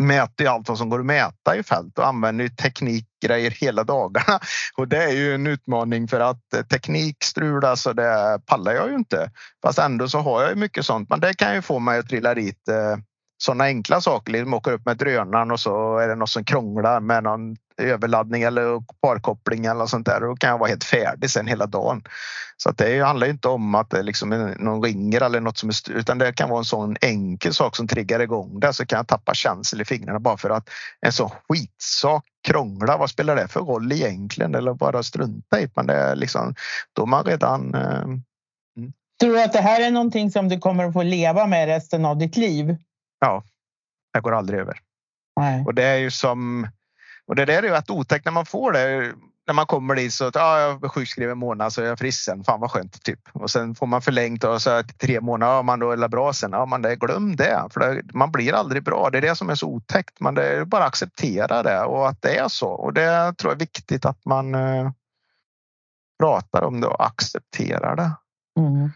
[0.00, 4.40] mäter allt vad som går att mäta i fält och använder teknikgrejer hela dagarna.
[4.76, 8.94] Och det är ju en utmaning för att eh, teknikstrul, alltså det pallar jag ju
[8.94, 9.30] inte.
[9.62, 11.10] Fast ändå så har jag mycket sånt.
[11.10, 12.96] Men det kan ju få mig att trilla dit eh,
[13.38, 14.32] sådana enkla saker.
[14.32, 18.42] Liksom åker upp med drönaren och så är det något som krånglar med någon överladdning
[18.42, 20.20] eller parkoppling eller sånt där.
[20.20, 22.02] Då kan jag vara helt färdig sen hela dagen.
[22.56, 25.68] Så att det handlar inte om att det liksom är någon ringer eller något som
[25.68, 28.96] är utan det kan vara en sån enkel sak som triggar igång det så kan
[28.96, 30.68] jag tappa känsel i fingrarna bara för att
[31.00, 32.98] en sån skitsak krånglar.
[32.98, 34.54] Vad spelar det för roll egentligen?
[34.54, 36.54] Eller bara strunta i Men det är liksom
[36.92, 37.74] då man redan.
[37.74, 38.22] Eh, mm.
[39.20, 42.04] Tror du att det här är någonting som du kommer att få leva med resten
[42.04, 42.76] av ditt liv?
[43.24, 43.42] Ja,
[44.12, 44.78] det går aldrig över.
[45.40, 45.64] Nej.
[45.66, 46.68] Och det är ju som
[47.26, 49.12] och det där är ju rätt otäckt när man får det.
[49.46, 51.98] När man kommer dit så att ah, jag är sjukskriven en månad så är jag
[51.98, 52.44] frisk sen.
[52.44, 53.20] Fan vad skönt typ.
[53.32, 55.52] Och sen får man förlängt och så till tre månader.
[55.52, 56.52] Ja, man då är bra sen.
[56.52, 57.68] Ja, man det, glöm det.
[57.70, 59.10] För det, man blir aldrig bra.
[59.10, 60.20] Det är det som är så otäckt.
[60.20, 62.68] Man det är bara acceptera det och att det är så.
[62.68, 64.90] Och det tror jag är viktigt att man eh,
[66.20, 68.10] pratar om det och accepterar det.
[68.60, 68.90] Mm.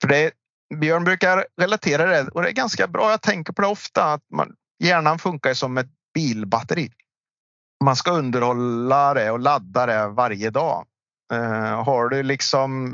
[0.00, 0.30] För det,
[0.74, 3.10] Björn brukar relatera det och det är ganska bra.
[3.10, 6.90] Jag tänker på det ofta att man, hjärnan funkar som ett bilbatteri
[7.84, 10.86] man ska underhålla det och ladda det varje dag.
[11.32, 12.92] Eh, har du liksom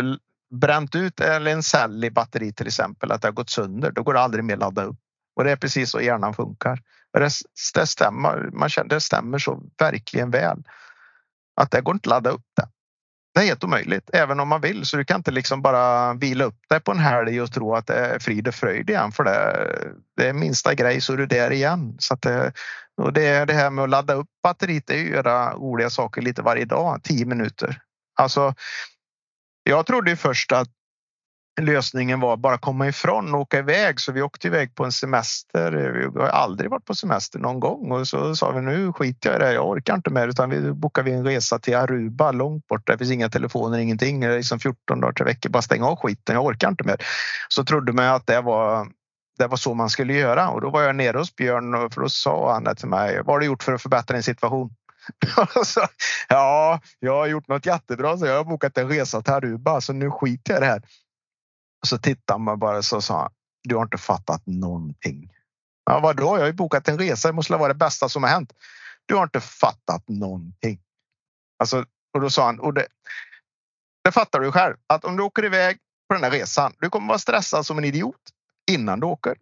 [0.55, 4.03] bränt ut eller en cell i batteri till exempel, att det har gått sönder, då
[4.03, 4.97] går det aldrig mer att ladda upp.
[5.37, 6.81] Och det är precis så hjärnan funkar.
[7.13, 7.31] Det,
[7.75, 10.63] det, stämmer, man känner, det stämmer så verkligen väl.
[11.57, 12.69] Att det går inte att ladda upp det.
[13.37, 14.87] Det är helt omöjligt, även om man vill.
[14.87, 17.87] Så du kan inte liksom bara vila upp dig på en helg och tro att
[17.87, 19.13] det är frid och fröjd igen.
[19.13, 19.69] För det,
[20.17, 21.97] det är minsta grej så är du där igen.
[21.99, 22.53] Så det, eh,
[22.97, 25.91] och det är det här med att ladda upp batteriet, det är att göra roliga
[25.91, 27.81] saker lite varje dag, tio minuter.
[28.15, 28.55] Alltså,
[29.63, 30.69] jag trodde ju först att
[31.61, 34.01] lösningen var bara komma ifrån och åka iväg.
[34.01, 35.73] Så vi åkte iväg på en semester.
[36.13, 39.41] Vi har aldrig varit på semester någon gång och så sa vi nu skiter jag
[39.41, 39.53] i det.
[39.53, 42.87] Jag orkar inte mer utan vi bokade en resa till Aruba långt bort.
[42.87, 44.21] där finns inga telefoner, ingenting.
[44.21, 45.51] Det är liksom 14 dagar till veckor.
[45.51, 46.35] Bara stänga av skiten.
[46.35, 46.97] Jag orkar inte mer.
[47.49, 48.89] Så trodde man att det var
[49.39, 52.09] det var så man skulle göra och då var jag nere hos Björn för då
[52.09, 53.17] sa han till mig.
[53.17, 54.71] Vad har du gjort för att förbättra din situation?
[55.65, 55.81] så,
[56.29, 59.93] ja, jag har gjort något jättebra så jag har bokat en resa till Aruba så
[59.93, 60.83] nu skiter jag i det här.
[61.87, 63.31] Så tittade man bara så sa
[63.69, 65.33] du har inte fattat någonting.
[65.85, 66.25] Ja, vadå?
[66.25, 67.29] Jag har ju bokat en resa.
[67.29, 68.53] Det måste vara det bästa som har hänt.
[69.07, 70.81] Du har inte fattat någonting.
[71.59, 71.85] Alltså,
[72.15, 72.87] och då sa han, och det,
[74.05, 77.09] det fattar du själv, att om du åker iväg på den här resan, du kommer
[77.09, 78.21] vara stressad som en idiot
[78.71, 79.37] innan du åker.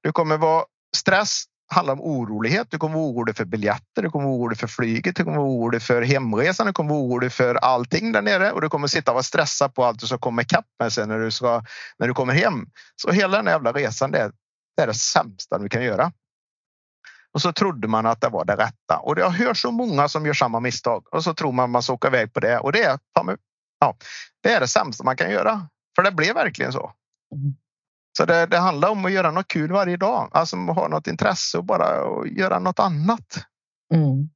[0.00, 0.64] Du kommer vara
[0.96, 2.70] stress handlar om orolighet.
[2.70, 5.48] Du kommer vara orolig för biljetter, du kommer vara orolig för flyget, du kommer vara
[5.48, 9.10] orolig för hemresan, du kommer vara orolig för allting där nere och du kommer sitta
[9.10, 11.62] och vara stressad på allt du ska komma ikapp med sen när du, ska,
[11.98, 12.66] när du kommer hem.
[12.96, 14.32] Så hela den jävla resan, det,
[14.76, 16.12] det är det sämsta du kan göra.
[17.32, 20.26] Och så trodde man att det var det rätta och jag hör så många som
[20.26, 22.82] gör samma misstag och så tror man man ska åka iväg på det och det
[22.82, 22.98] är,
[23.80, 23.96] ja,
[24.42, 25.68] det är det sämsta man kan göra.
[25.96, 26.92] För det blev verkligen så.
[27.34, 27.54] Mm.
[28.20, 28.26] Mm.
[28.26, 31.58] Så det, det, handlar om att göra något kul varje dag, alltså ha något intresse
[31.58, 31.86] och bara
[32.26, 33.26] göra något annat.
[33.94, 34.28] Mm.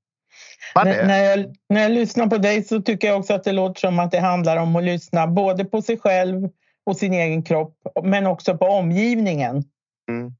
[0.74, 3.80] När, när, jag, när jag lyssnar på dig så tycker jag också att det låter
[3.80, 6.48] som att det handlar om att lyssna både på sig själv
[6.86, 9.64] och sin egen kropp, men också på omgivningen.
[10.10, 10.32] Mm.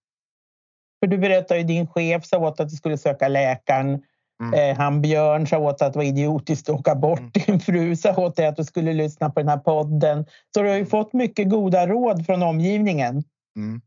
[1.00, 4.02] För du berättade ju din chef sa åt att du skulle söka läkaren.
[4.42, 4.70] Mm.
[4.70, 7.18] Eh, han Björn sa åt att det var idiotiskt att åka bort.
[7.18, 7.30] Mm.
[7.46, 10.24] Din fru sa åt dig att du skulle lyssna på den här podden.
[10.54, 13.24] Så du har ju fått mycket goda råd från omgivningen.
[13.56, 13.80] Mm.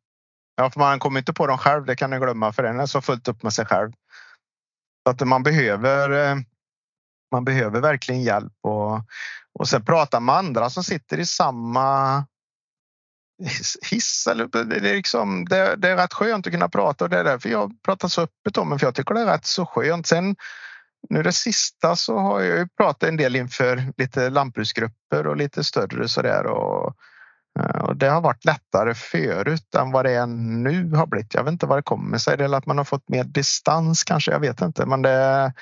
[0.56, 1.86] Ja, för man kommer inte på dem själv.
[1.86, 3.92] Det kan ni glömma för den är så fullt upp med sig själv.
[5.04, 6.10] Så att man behöver.
[6.10, 6.36] Eh,
[7.32, 9.02] man behöver verkligen hjälp och,
[9.60, 12.26] och sen prata med andra som sitter i samma
[13.92, 14.28] hiss.
[14.28, 17.24] Eller, det, är liksom, det, det, är rätt skönt att kunna prata och det är
[17.24, 18.80] därför jag pratar så öppet om det.
[18.80, 20.08] För jag tycker det är rätt så skönt.
[20.08, 20.36] Sen
[21.10, 25.64] nu det sista så har jag ju pratat en del inför lite lantbruksgrupper och lite
[25.64, 26.96] större så där och
[27.60, 31.34] Eh, och det har varit lättare förut än vad det är nu har blivit.
[31.34, 32.34] Jag vet inte vad det kommer sig.
[32.34, 34.32] Eller att man har fått mer distans kanske.
[34.32, 35.54] Jag vet inte, men det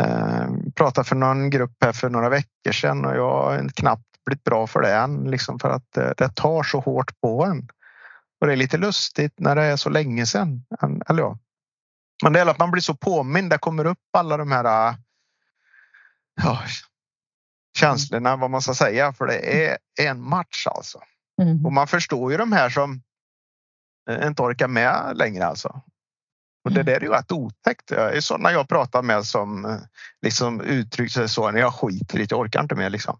[0.00, 4.44] eh, pratade för någon grupp här för några veckor sedan och jag har knappt blivit
[4.44, 7.68] bra för det än, liksom för att det, det tar så hårt på en.
[8.40, 10.64] Och det är lite lustigt när det är så länge sedan.
[11.08, 11.38] Eller ja.
[12.22, 13.50] Men det är att man blir så påmind.
[13.50, 14.94] Det kommer upp alla de här eh,
[16.42, 16.62] ja,
[17.76, 21.00] känslorna, vad man ska säga, för det är en match alltså.
[21.42, 21.66] Mm.
[21.66, 23.02] Och man förstår ju de här som
[24.22, 25.82] inte orkar med längre alltså.
[26.64, 26.86] Och det mm.
[26.86, 27.88] där är ju rätt otäckt.
[27.88, 29.76] Det är sådana jag pratar med som eh,
[30.22, 33.18] liksom uttrycker sig så när jag skiter i det, jag orkar inte mer liksom.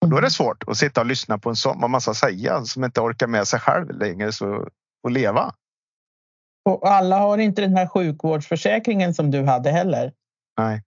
[0.00, 0.30] Och då är det mm.
[0.30, 3.26] svårt att sitta och lyssna på en sån, vad man ska säga, som inte orkar
[3.26, 4.68] med sig själv längre så,
[5.02, 5.54] och leva.
[6.64, 10.12] Och alla har inte den här sjukvårdsförsäkringen som du hade heller.
[10.58, 10.82] Nej,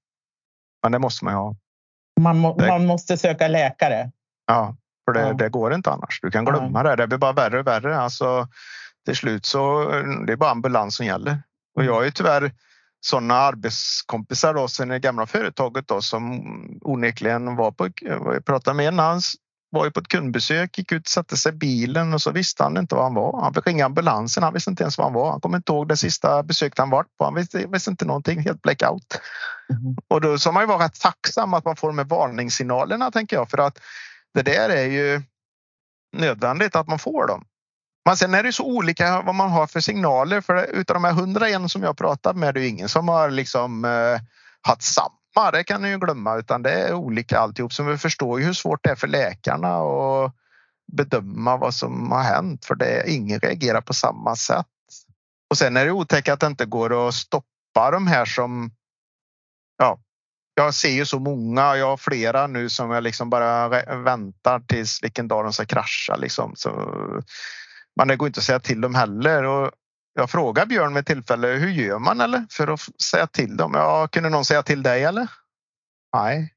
[0.83, 1.55] men det måste man ju ha.
[2.19, 2.67] Man, må, det...
[2.67, 4.11] man måste söka läkare.
[4.47, 5.33] Ja, för det, ja.
[5.33, 6.19] det, går inte annars.
[6.21, 6.83] Du kan glömma ja.
[6.83, 6.95] det.
[6.95, 7.97] Det blir bara värre och värre.
[7.99, 8.47] Alltså,
[9.05, 9.91] till slut så
[10.27, 11.41] det är bara ambulans som gäller.
[11.75, 12.51] Och jag är ju tyvärr
[13.01, 16.41] sådana arbetskompisar då sen det gamla företaget då som
[16.81, 19.35] onekligen var på, jag pratade med en hans
[19.71, 22.77] var ju på ett kundbesök, gick ut, satte sig i bilen och så visste han
[22.77, 23.41] inte var han var.
[23.41, 25.31] Han fick ringa ambulansen, han visste inte ens var han var.
[25.31, 27.25] Han kommer inte ihåg det sista besöket han varit på.
[27.25, 29.21] Han visste, visste inte någonting, helt blackout.
[29.69, 29.95] Mm.
[30.07, 33.35] Och då ska man ju vara rätt tacksam att man får de här varningssignalerna tänker
[33.35, 33.79] jag för att
[34.33, 35.21] det där är ju
[36.17, 37.45] nödvändigt att man får dem.
[38.05, 41.11] Men sen är det så olika vad man har för signaler för utav de här
[41.11, 44.21] 101 som jag pratat med det är ingen som har liksom eh,
[44.61, 47.73] haft samma samma, det kan ni ju glömma, utan det är olika alltihop.
[47.73, 50.33] Så vi förstår ju hur svårt det är för läkarna att
[50.91, 54.65] bedöma vad som har hänt, för det är ingen reagerar på samma sätt.
[55.49, 58.71] Och sen är det otäckt att det inte går att stoppa de här som.
[60.59, 61.69] Jag ser ju så många.
[61.69, 63.67] och Jag har flera nu som jag liksom bara
[64.03, 66.55] väntar tills vilken dag de ska krascha liksom.
[66.55, 66.69] Så,
[67.95, 69.71] men det går inte att säga till dem heller och
[70.13, 73.71] jag frågar Björn med tillfälle, hur gör man eller för att säga till dem?
[73.73, 75.27] Ja, kunde någon säga till dig eller?
[76.15, 76.53] Nej,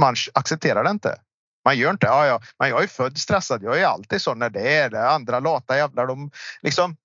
[0.00, 1.16] man accepterar det inte.
[1.64, 2.06] Man gör inte.
[2.06, 3.62] Ja, ja, men jag är född stressad.
[3.62, 5.10] Jag är alltid så när det är det.
[5.10, 6.06] Andra lata jävlar.
[6.06, 6.30] De
[6.62, 6.96] liksom.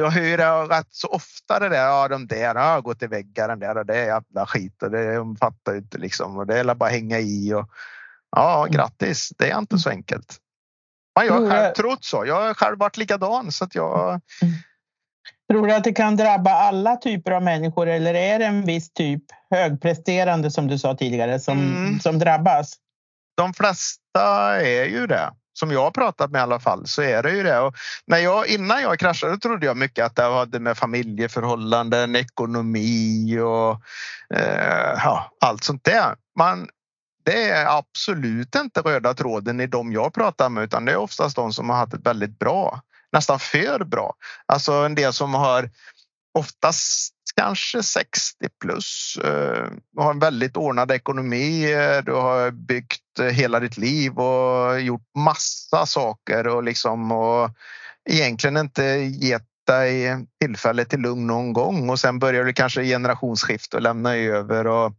[0.00, 1.86] Jag hör det rätt så ofta det där.
[1.86, 3.48] Ja, de där har gått i väggar.
[3.48, 3.84] Den där.
[3.84, 6.36] Det är jävla skit och det de fattar inte liksom.
[6.36, 7.70] Och det är bara hänga i och
[8.30, 9.32] Ja, grattis.
[9.38, 10.36] Det är inte så enkelt.
[11.16, 12.26] Men jag har själv trott så.
[12.26, 14.08] Jag har själv varit likadan så att jag.
[14.42, 14.54] Mm.
[15.50, 18.92] Tror du att det kan drabba alla typer av människor eller är det en viss
[18.92, 22.00] typ högpresterande som du sa tidigare som, mm.
[22.00, 22.74] som drabbas?
[23.36, 27.22] De flesta är ju det som jag har pratat med i alla fall så är
[27.22, 27.58] det ju det.
[27.58, 27.74] Och
[28.06, 33.82] när jag, innan jag kraschade trodde jag mycket att det hade med familjeförhållanden, ekonomi och
[34.38, 36.16] eh, ja, allt sånt där.
[36.38, 36.68] Man,
[37.24, 41.36] det är absolut inte röda tråden i de jag pratar med utan det är oftast
[41.36, 42.80] de som har haft det väldigt bra.
[43.12, 44.14] Nästan för bra.
[44.46, 45.70] Alltså en del som har
[46.38, 49.18] oftast kanske 60 plus.
[49.92, 51.72] Du har en väldigt ordnad ekonomi.
[51.72, 57.50] Eh, du har byggt eh, hela ditt liv och gjort massa saker och liksom och
[58.10, 63.76] egentligen inte gett dig tillfälle till lugn någon gång och sen börjar du kanske generationsskifte
[63.76, 64.92] och lämna över och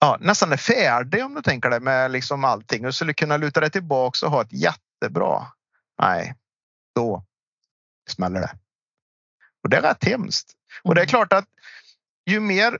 [0.00, 3.60] ja, nästan är färdig om du tänker dig med liksom allting och skulle kunna luta
[3.60, 5.46] dig tillbaks och ha ett jättebra.
[6.02, 6.34] Nej,
[6.94, 7.24] då
[8.10, 8.50] smäller det.
[9.62, 10.52] Och det är rätt hemskt.
[10.82, 11.10] Och det är mm.
[11.10, 11.48] klart att
[12.30, 12.78] ju mer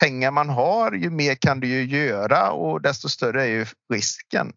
[0.00, 4.52] pengar man har, ju mer kan du ju göra och desto större är ju risken.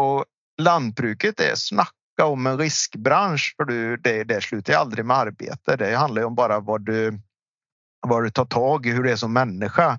[0.00, 0.24] Och
[0.60, 5.76] lantbruket är snacka om en riskbransch för du, det, det slutar aldrig med arbete.
[5.76, 7.20] Det handlar om bara vad du,
[8.06, 9.98] vad du tar tag i, hur det är som människa.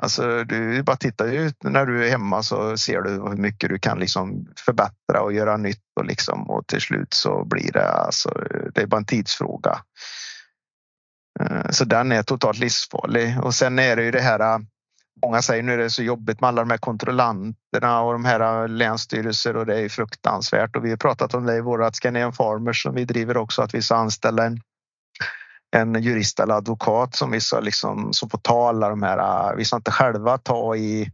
[0.00, 3.78] Alltså, du bara tittar ut när du är hemma så ser du hur mycket du
[3.78, 8.30] kan liksom förbättra och göra nytt och liksom och till slut så blir det alltså.
[8.74, 9.78] Det är bara en tidsfråga.
[11.40, 14.40] Eh, så den är totalt livsfarlig och sen är det ju det här.
[14.40, 14.58] Eh,
[15.22, 18.62] många säger nu är det så jobbigt med alla de här kontrollanterna och de här
[18.62, 22.32] eh, länsstyrelser och det är fruktansvärt och vi har pratat om det i vårat Scandinavian
[22.32, 24.60] Farmers som vi driver också att vi ska anställa en
[25.76, 29.56] en jurist eller advokat som vissa liksom som får ta alla de här.
[29.56, 31.12] Vi ska inte själva ta i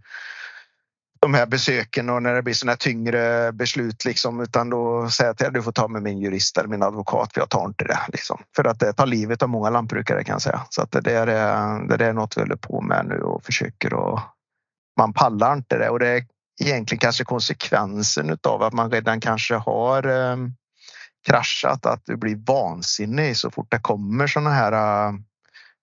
[1.25, 5.37] de här besöken och när det blir sådana tyngre beslut liksom, utan då säger jag
[5.37, 7.85] till att du får ta med min jurist eller min advokat för jag tar inte
[7.85, 8.43] det liksom.
[8.57, 10.67] För att det tar livet av många lantbrukare kan jag säga.
[10.71, 13.95] Så att det där är, det är något vi håller på med nu och försöker
[13.95, 14.21] och
[14.99, 16.25] man pallar inte det och det är
[16.63, 20.53] egentligen kanske konsekvensen av att man redan kanske har ehm,
[21.27, 25.15] kraschat att du blir vansinnig så fort det kommer såna här eh,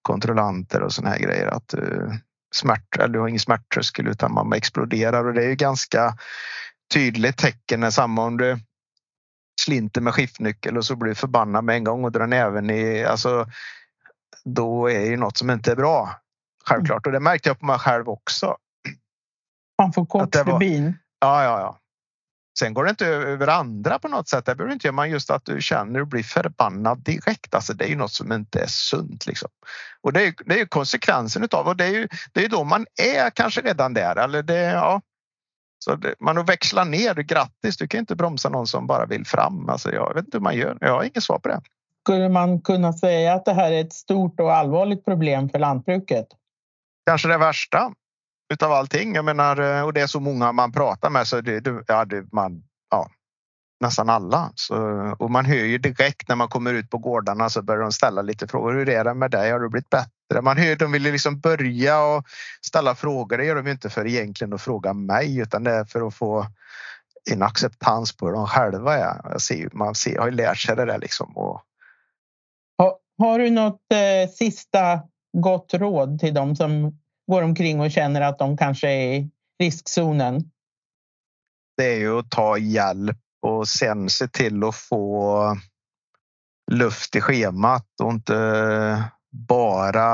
[0.02, 2.12] kontrollanter och såna här grejer att du
[2.52, 6.16] smärt, eller du har ingen smärttröskel utan man exploderar och det är ju ganska
[6.94, 8.60] tydligt tecken när samma om du
[9.62, 13.04] slinter med skiftnyckel och så blir du förbannad med en gång och drar näven i,
[13.04, 13.46] alltså
[14.44, 16.16] då är ju något som inte är bra.
[16.66, 18.58] Självklart och det märkte jag på mig själv också.
[19.78, 20.94] Man får kort förbi.
[21.20, 21.78] Ja, ja, ja.
[22.60, 24.46] Sen går det inte över andra på något sätt.
[24.46, 27.56] Det behöver inte göra man just att du känner och blir förbannad direkt.
[27.56, 29.50] Alltså det är ju något som inte är sunt liksom.
[30.02, 32.86] Och det är, det är konsekvensen utav och det är ju det är då man
[33.02, 35.02] är kanske redan där eller det ja.
[35.80, 37.16] Så det, man växlar ner.
[37.16, 39.70] Grattis, du kan inte bromsa någon som bara vill fram.
[39.70, 40.78] Alltså jag vet inte hur man gör.
[40.82, 41.62] Jag har inget svar på det.
[42.04, 46.28] Skulle man kunna säga att det här är ett stort och allvarligt problem för lantbruket?
[47.06, 47.94] Kanske det värsta
[48.52, 49.16] utav allting.
[49.16, 52.06] Jag menar, eh, och det är så många man pratar med så det, det, ja,
[52.06, 53.10] det, man, ja,
[53.80, 54.52] nästan alla.
[54.56, 54.76] Så,
[55.20, 58.22] och man hör ju direkt när man kommer ut på gårdarna så börjar de ställa
[58.22, 58.74] lite frågor.
[58.74, 59.52] Hur är det med dig?
[59.52, 60.42] Har du blivit bättre?
[60.42, 62.26] Man hör de vill liksom börja och
[62.62, 63.38] ställa frågor.
[63.38, 66.46] Det gör de inte för egentligen att fråga mig utan det är för att få
[67.32, 69.22] en acceptans på hur de själva är.
[69.24, 71.38] Jag ser, man ser, har ju lärt sig det där liksom.
[71.38, 71.62] Och...
[72.78, 75.00] Har, har du något eh, sista
[75.38, 76.98] gott råd till dem som
[77.32, 80.52] går omkring och känner att de kanske är i riskzonen?
[81.78, 85.58] Det är ju att ta hjälp och sen se till att få
[86.72, 90.06] luft i schemat och inte bara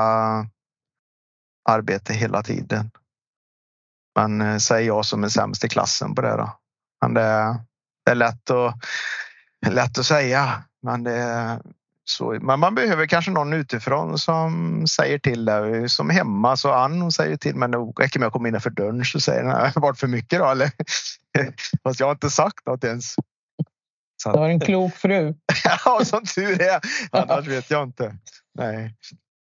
[1.69, 2.91] arbete hela tiden.
[4.15, 6.57] Men eh, säg säger jag som är sämst i klassen på det då.
[7.01, 7.55] Men det, är,
[8.05, 8.75] det är lätt att,
[9.67, 11.59] lätt att säga, men det,
[12.09, 15.89] så, men man behöver kanske någon utifrån som säger till det.
[15.89, 19.05] Som hemma så Ann hon säger till men det räcker med att komma innanför dörren
[19.05, 20.71] så säger den har varit för mycket då eller?
[21.83, 23.15] Fast jag har inte sagt något ens.
[24.23, 25.33] Så du har en klok fru.
[25.85, 26.79] ja, som tur är.
[27.11, 28.15] Annars vet jag inte.
[28.59, 28.95] Nej,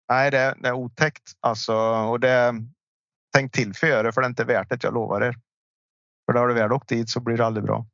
[0.09, 2.55] Nej det, det är otäckt alltså och det
[3.35, 4.85] tänk till före för det är inte värt det.
[4.85, 5.37] Jag lovar er.
[6.27, 7.87] För då har du väl åkt dit så blir det aldrig bra.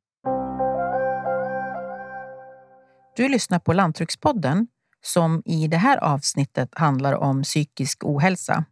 [3.15, 4.67] Du lyssnar på Lantbrukspodden
[5.05, 8.65] som i det här avsnittet handlar om psykisk ohälsa.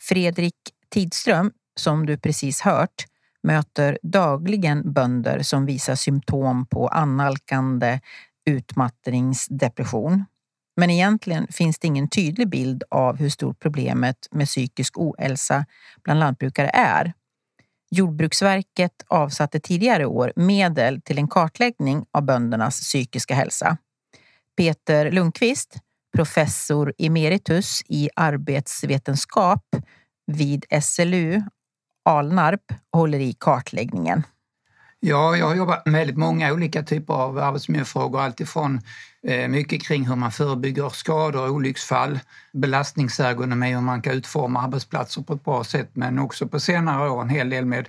[0.00, 0.54] Fredrik
[0.90, 3.04] Tidström, som du precis hört,
[3.42, 8.00] möter dagligen bönder som visar symptom på annalkande
[8.46, 10.24] utmattningsdepression.
[10.76, 15.66] Men egentligen finns det ingen tydlig bild av hur stort problemet med psykisk ohälsa
[16.04, 17.12] bland lantbrukare är.
[17.94, 23.76] Jordbruksverket avsatte tidigare år medel till en kartläggning av böndernas psykiska hälsa.
[24.56, 25.76] Peter Lundqvist,
[26.16, 29.64] professor emeritus i arbetsvetenskap
[30.26, 31.42] vid SLU
[32.04, 32.60] Alnarp,
[32.92, 34.22] håller i kartläggningen.
[35.06, 38.20] Ja, jag har jobbat med väldigt många olika typer av arbetsmiljöfrågor.
[38.20, 38.80] Alltifrån
[39.26, 42.18] eh, mycket kring hur man förebygger skador och olycksfall,
[42.52, 47.22] belastningsergonomi, hur man kan utforma arbetsplatser på ett bra sätt men också på senare år
[47.22, 47.88] en hel del med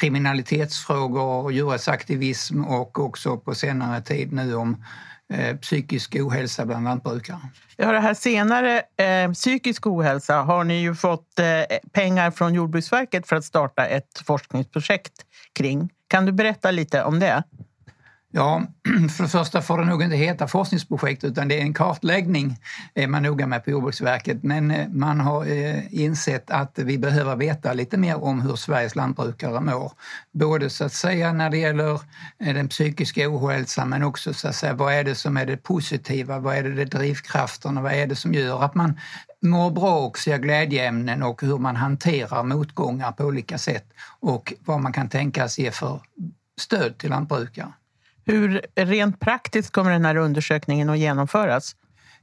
[0.00, 4.84] kriminalitetsfrågor, och djurrättsaktivism och också på senare tid nu om
[5.32, 7.38] Eh, psykisk ohälsa bland lantbrukare.
[7.76, 13.28] Ja, det här senare, eh, psykisk ohälsa, har ni ju fått eh, pengar från Jordbruksverket
[13.28, 15.12] för att starta ett forskningsprojekt
[15.52, 15.90] kring.
[16.08, 17.42] Kan du berätta lite om det?
[18.36, 18.62] Ja,
[19.16, 22.58] för det första får det nog inte heta forskningsprojekt utan det är en kartläggning
[22.94, 24.42] är man noga med på Jordbruksverket.
[24.42, 28.94] Men eh, man har eh, insett att vi behöver veta lite mer om hur Sveriges
[28.94, 29.92] lantbrukare mår.
[30.32, 31.92] Både så att säga när det gäller
[32.38, 35.56] eh, den psykiska ohälsan men också så att säga vad är det som är det
[35.56, 39.00] positiva, vad är det, det drivkrafterna, vad är det som gör att man
[39.42, 43.86] mår bra och ser glädjeämnen och hur man hanterar motgångar på olika sätt
[44.20, 46.00] och vad man kan tänkas ge för
[46.60, 47.72] stöd till lantbrukare.
[48.26, 51.76] Hur rent praktiskt kommer den här undersökningen att genomföras?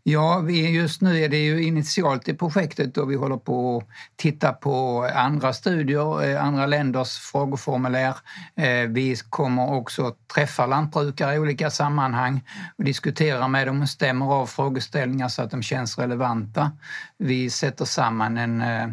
[0.06, 3.88] Ja, vi, just nu är det ju initialt i projektet och vi håller på att
[4.16, 8.16] titta på andra studier, eh, andra länders frågeformulär.
[8.56, 12.41] Eh, vi kommer också träffa lantbrukare i olika sammanhang
[12.78, 16.72] och diskutera med dem och stämmer av frågeställningar så att de känns relevanta.
[17.18, 18.88] Vi sätter samman en eh,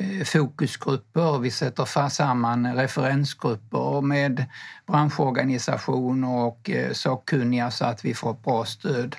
[0.00, 4.44] Eh, fokusgrupper, vi sätter samman referensgrupper med
[4.86, 9.16] branschorganisationer och eh, sakkunniga så att vi får ett bra stöd.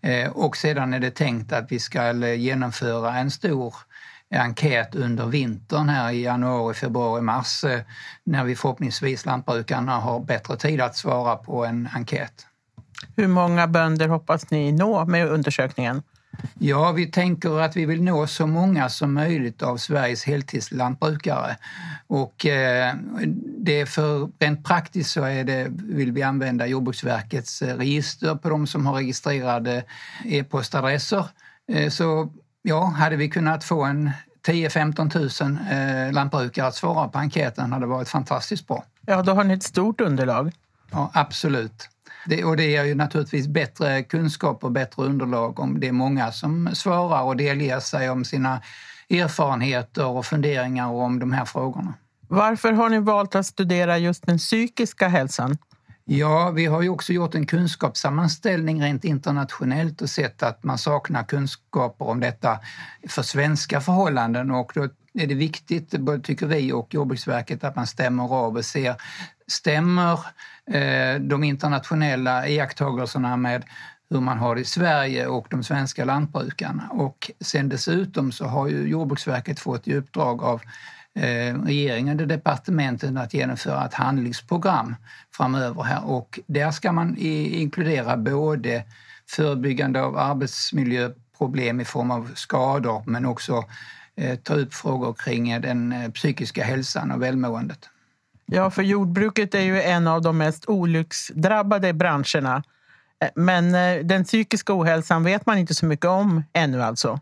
[0.00, 3.74] Eh, och sedan är det tänkt att vi ska genomföra en stor
[4.30, 7.64] enkät under vintern här i januari, februari, mars
[8.24, 12.46] när vi förhoppningsvis lantbrukarna har bättre tid att svara på en enkät.
[13.16, 16.02] Hur många bönder hoppas ni nå med undersökningen?
[16.58, 21.56] Ja, vi tänker att vi vill nå så många som möjligt av Sveriges heltidslantbrukare.
[22.06, 22.94] Och eh,
[23.58, 28.66] det för rent praktiskt så är det, vill vi använda Jordbruksverkets eh, register på de
[28.66, 29.84] som har registrerade
[30.24, 31.26] e-postadresser.
[31.72, 32.32] Eh, så
[32.62, 34.10] ja, hade vi kunnat få en
[34.46, 38.84] 10-15 000 lantbrukare att svara på enkäten hade varit fantastiskt bra.
[39.06, 40.52] Ja, då har ni ett stort underlag.
[40.90, 41.88] Ja, absolut.
[42.26, 46.32] Det, och det ger ju naturligtvis bättre kunskap och bättre underlag om det är många
[46.32, 48.60] som svarar och delger sig om sina
[49.10, 51.94] erfarenheter och funderingar om de här frågorna.
[52.28, 55.58] Varför har ni valt att studera just den psykiska hälsan?
[56.04, 61.24] Ja, vi har ju också gjort en kunskapssammanställning rent internationellt och sett att man saknar
[61.24, 62.58] kunskaper om detta
[63.08, 68.34] för svenska förhållanden och då är det viktigt, tycker vi och Jordbruksverket, att man stämmer
[68.34, 68.94] av och ser
[69.46, 70.12] stämmer
[70.70, 73.64] eh, de internationella iakttagelserna med
[74.10, 76.88] hur man har det i Sverige och de svenska lantbrukarna.
[76.90, 80.62] Och sen dessutom så har ju Jordbruksverket fått i uppdrag av
[81.14, 84.96] eh, regeringen och departementen att genomföra ett handlingsprogram
[85.36, 88.84] framöver här och där ska man inkludera både
[89.30, 93.64] förebyggande av arbetsmiljöproblem i form av skador men också
[94.16, 97.88] eh, ta upp frågor kring den psykiska hälsan och välmåendet.
[98.46, 102.62] Ja, för jordbruket är ju en av de mest olycksdrabbade branscherna.
[103.22, 107.20] Eh, men eh, den psykiska ohälsan vet man inte så mycket om ännu alltså?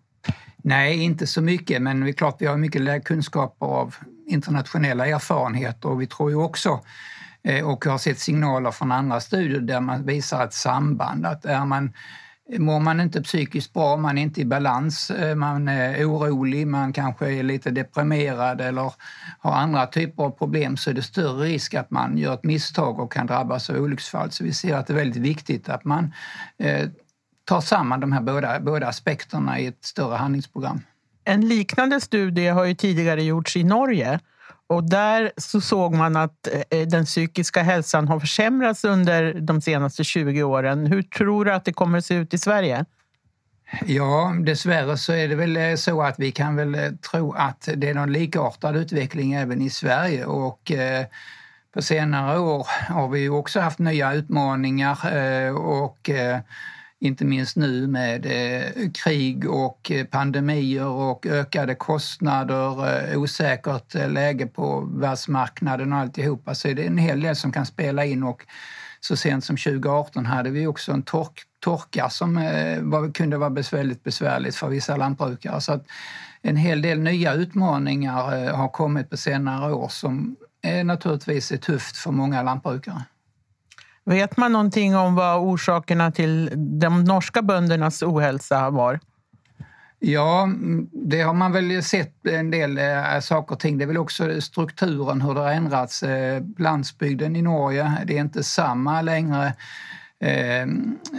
[0.64, 3.94] Nej, inte så mycket, men det är klart vi har mycket kunskaper av
[4.26, 6.80] internationella erfarenheter och vi tror ju också
[7.44, 11.26] eh, och har sett signaler från andra studier där man visar ett samband.
[11.26, 11.92] Att är man
[12.58, 16.92] Mår man inte psykiskt bra, man är inte i balans, eh, man är orolig, man
[16.92, 18.92] kanske är lite deprimerad eller
[19.38, 23.00] har andra typer av problem så är det större risk att man gör ett misstag
[23.00, 24.30] och kan drabbas av olycksfall.
[24.30, 26.12] Så vi ser att det är väldigt viktigt att man
[26.58, 26.88] eh,
[27.44, 30.80] tar samman de här båda, båda aspekterna i ett större handlingsprogram.
[31.24, 34.20] En liknande studie har ju tidigare gjorts i Norge
[34.72, 39.60] och där så såg man att eh, eh, den psykiska hälsan har försämrats under de
[39.60, 40.86] senaste 20 åren.
[40.86, 42.84] Hur tror du att det kommer att se ut i Sverige?
[43.86, 47.88] Ja, dessvärre så är det väl eh, så att vi kan väl tro att det
[47.88, 50.72] är någon likartad utveckling även i Sverige och
[51.74, 54.98] på senare år har vi också haft nya utmaningar
[55.52, 56.10] och
[57.02, 64.10] inte minst nu med eh, krig och eh, pandemier och ökade kostnader, eh, osäkert eh,
[64.10, 68.22] läge på världsmarknaden och alltihopa så är det en hel del som kan spela in
[68.22, 68.42] och
[69.00, 73.62] så sent som 2018 hade vi också en tork, torka som eh, var, kunde vara
[73.72, 75.60] väldigt besvärligt för vissa lantbrukare.
[75.60, 75.86] Så att
[76.42, 82.10] en hel del nya utmaningar har kommit på senare år som är naturligtvis tufft för
[82.10, 83.02] många lantbrukare.
[84.04, 86.50] Vet man någonting om vad orsakerna till
[86.80, 89.00] de norska böndernas ohälsa var?
[89.98, 90.48] Ja,
[90.92, 93.78] det har man väl sett en del äh, saker och ting.
[93.78, 96.02] Det är väl också strukturen, hur det har ändrats.
[96.02, 99.54] Äh, landsbygden i Norge, det är inte samma längre
[100.22, 100.66] eh,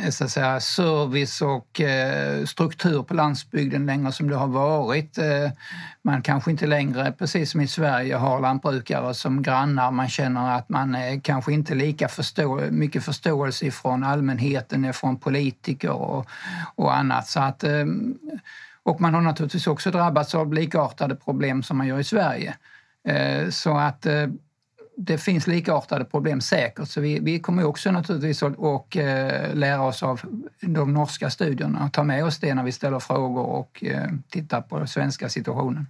[0.09, 5.17] så att säga, service och eh, struktur på landsbygden längre som det har varit.
[5.17, 5.51] Eh,
[6.01, 9.91] man kanske inte längre, precis som i Sverige, har lantbrukare som grannar.
[9.91, 15.91] Man känner att man eh, kanske inte lika förstå mycket förståelse från allmänheten, från politiker
[15.91, 16.27] och,
[16.75, 17.27] och annat.
[17.27, 17.85] Så att, eh,
[18.83, 22.55] och man har naturligtvis också drabbats av likartade problem som man gör i Sverige.
[23.07, 24.27] Eh, så att eh,
[24.97, 29.81] det finns likartade problem säkert så vi, vi kommer också naturligtvis att och, eh, lära
[29.81, 30.21] oss av
[30.61, 34.61] de norska studierna och ta med oss det när vi ställer frågor och eh, tittar
[34.61, 35.87] på den svenska situationen.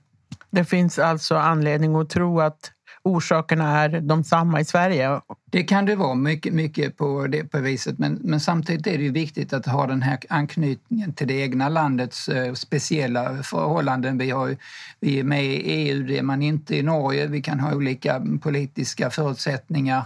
[0.50, 2.72] Det finns alltså anledning att tro att
[3.04, 5.22] orsakerna är de samma i Sverige?
[5.52, 8.00] Det kan det vara, mycket, mycket på det på viset.
[8.00, 11.70] Men, men samtidigt är det ju viktigt att ha den här anknytningen till det egna
[11.70, 14.18] landets eh, speciella förhållanden.
[14.18, 14.58] Vi, har,
[15.00, 17.28] vi är med i EU, det är man inte i Norge.
[17.28, 20.06] Vi kan ha olika politiska förutsättningar.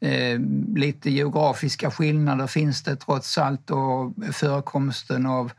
[0.00, 0.40] Eh,
[0.76, 5.52] lite geografiska skillnader finns det trots allt och förekomsten av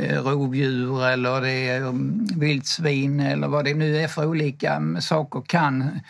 [0.00, 5.00] Eh, rovdjur eller det är mm, vildsvin eller vad det nu är för olika mm,
[5.00, 6.00] saker kan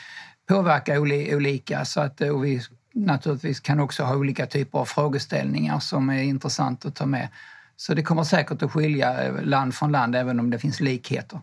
[0.48, 1.84] påverka olika.
[1.84, 2.60] Så att, eh, och vi
[2.94, 7.28] naturligtvis kan också ha olika typer av frågeställningar som är intressant att ta med.
[7.76, 11.40] Så det kommer säkert att skilja eh, land från land även om det finns likheter.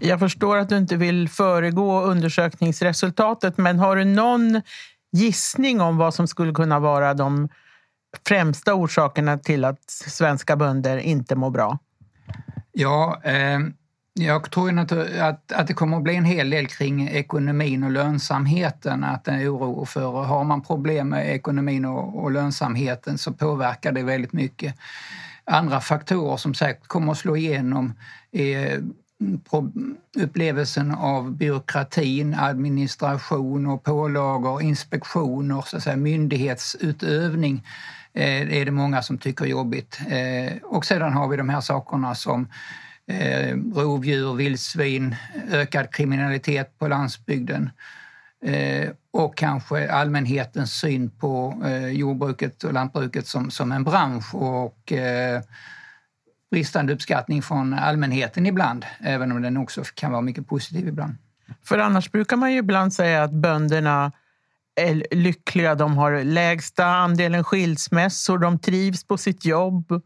[0.00, 4.62] Jag förstår att du inte vill föregå undersökningsresultatet men har du någon
[5.12, 7.48] gissning om vad som skulle kunna vara de
[8.26, 11.78] främsta orsakerna till att svenska bönder inte mår bra?
[12.72, 13.58] Ja, eh,
[14.14, 19.04] jag tror att, att det kommer att bli en hel del kring ekonomin och lönsamheten.
[19.04, 24.02] Att en oro för, har man problem med ekonomin och, och lönsamheten så påverkar det
[24.02, 24.74] väldigt mycket.
[25.44, 27.94] Andra faktorer som säkert kommer att slå igenom
[28.32, 28.82] är
[30.16, 37.66] upplevelsen av byråkratin, administration och pålagor, inspektioner, så att säga, myndighetsutövning
[38.14, 40.00] eh, är det många som tycker är jobbigt.
[40.08, 42.48] Eh, och sedan har vi de här sakerna som
[43.06, 45.16] eh, rovdjur, vildsvin,
[45.50, 47.70] ökad kriminalitet på landsbygden
[48.44, 54.92] eh, och kanske allmänhetens syn på eh, jordbruket och lantbruket som, som en bransch och
[54.92, 55.42] eh,
[56.50, 61.16] bristande uppskattning från allmänheten ibland, även om den också kan vara mycket positiv ibland.
[61.64, 64.12] För annars brukar man ju ibland säga att bönderna
[65.10, 65.74] lyckliga.
[65.74, 70.02] De har lägsta andelen skilsmässor, de trivs på sitt jobb.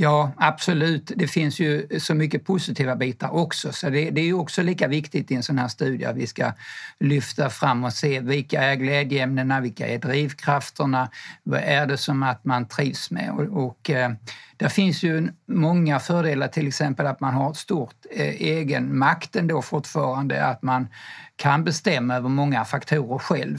[0.00, 1.12] Ja, absolut.
[1.16, 3.72] Det finns ju så mycket positiva bitar också.
[3.72, 6.26] Så det, det är ju också lika viktigt i en sån här studie att vi
[6.26, 6.52] ska
[7.00, 11.10] lyfta fram och se vilka är glädjeämnena, vilka är drivkrafterna,
[11.42, 13.30] vad är det som att man trivs med?
[13.30, 14.10] Och, och eh,
[14.56, 19.36] där finns ju många fördelar, till exempel att man har ett stort eh, egen makt
[19.36, 20.88] ändå fortfarande, att man
[21.36, 23.58] kan bestämma över många faktorer själv.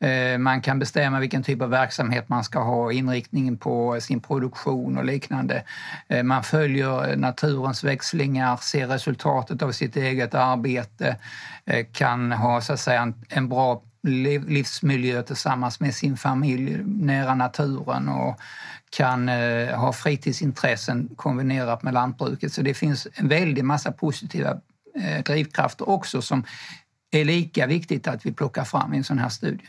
[0.00, 4.98] Eh, man kan bestämma vilken typ av verksamhet man ska ha, inriktningen på sin produktion
[4.98, 5.62] och liknande.
[6.08, 11.16] Eh, man följer naturens växlingar, ser resultatet av sitt eget arbete,
[11.66, 18.08] eh, kan ha så att säga, en bra livsmiljö tillsammans med sin familj nära naturen
[18.08, 18.40] och
[18.90, 19.28] kan
[19.74, 22.52] ha fritidsintressen kombinerat med lantbruket.
[22.52, 24.60] Så det finns en väldig massa positiva
[25.24, 26.44] drivkrafter också som
[27.10, 29.68] är lika viktigt att vi plockar fram i en sån här studie.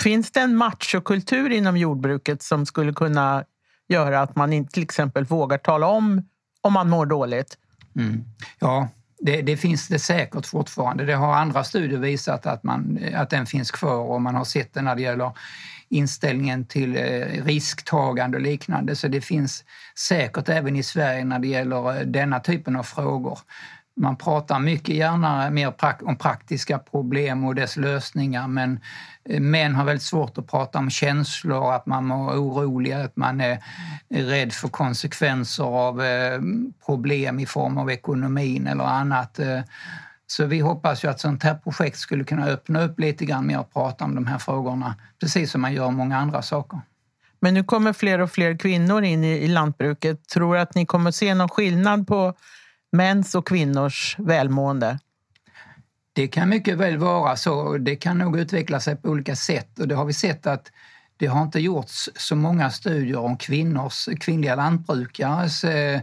[0.00, 3.44] Finns det en machokultur inom jordbruket som skulle kunna
[3.88, 6.22] göra att man inte till exempel vågar tala om
[6.60, 7.58] om man mår dåligt?
[7.96, 8.24] Mm.
[8.58, 8.88] Ja,
[9.20, 11.04] det, det, finns det säkert fortfarande.
[11.04, 14.74] Det har andra studier visat att, man, att den finns kvar och man har sett
[14.74, 15.32] det när det gäller
[15.88, 18.96] inställningen till eh, risktagande och liknande.
[18.96, 19.64] Så det finns
[19.98, 23.38] säkert även i Sverige när det gäller eh, denna typen av frågor.
[23.96, 25.72] Man pratar mycket gärna mer
[26.02, 28.80] om praktiska problem och dess lösningar men
[29.28, 33.40] eh, män har väldigt svårt att prata om känslor, att man är orolig, att man
[33.40, 33.58] är
[34.10, 36.40] rädd för konsekvenser av eh,
[36.86, 39.38] problem i form av ekonomin eller annat.
[39.38, 39.60] Eh,
[40.26, 43.58] så vi hoppas ju att sånt här projekt skulle kunna öppna upp lite grann mer
[43.58, 46.80] och prata om de här frågorna, precis som man gör många andra saker.
[47.40, 50.28] Men nu kommer fler och fler kvinnor in i, lantbruket.
[50.28, 52.34] Tror du att ni kommer se någon skillnad på
[52.94, 54.98] mäns och kvinnors välmående?
[56.12, 57.78] Det kan mycket väl vara så.
[57.78, 60.72] Det kan nog utveckla sig på olika sätt och det har vi sett att
[61.16, 66.00] det har inte gjorts så många studier om kvinnors, kvinnliga lantbrukares eh,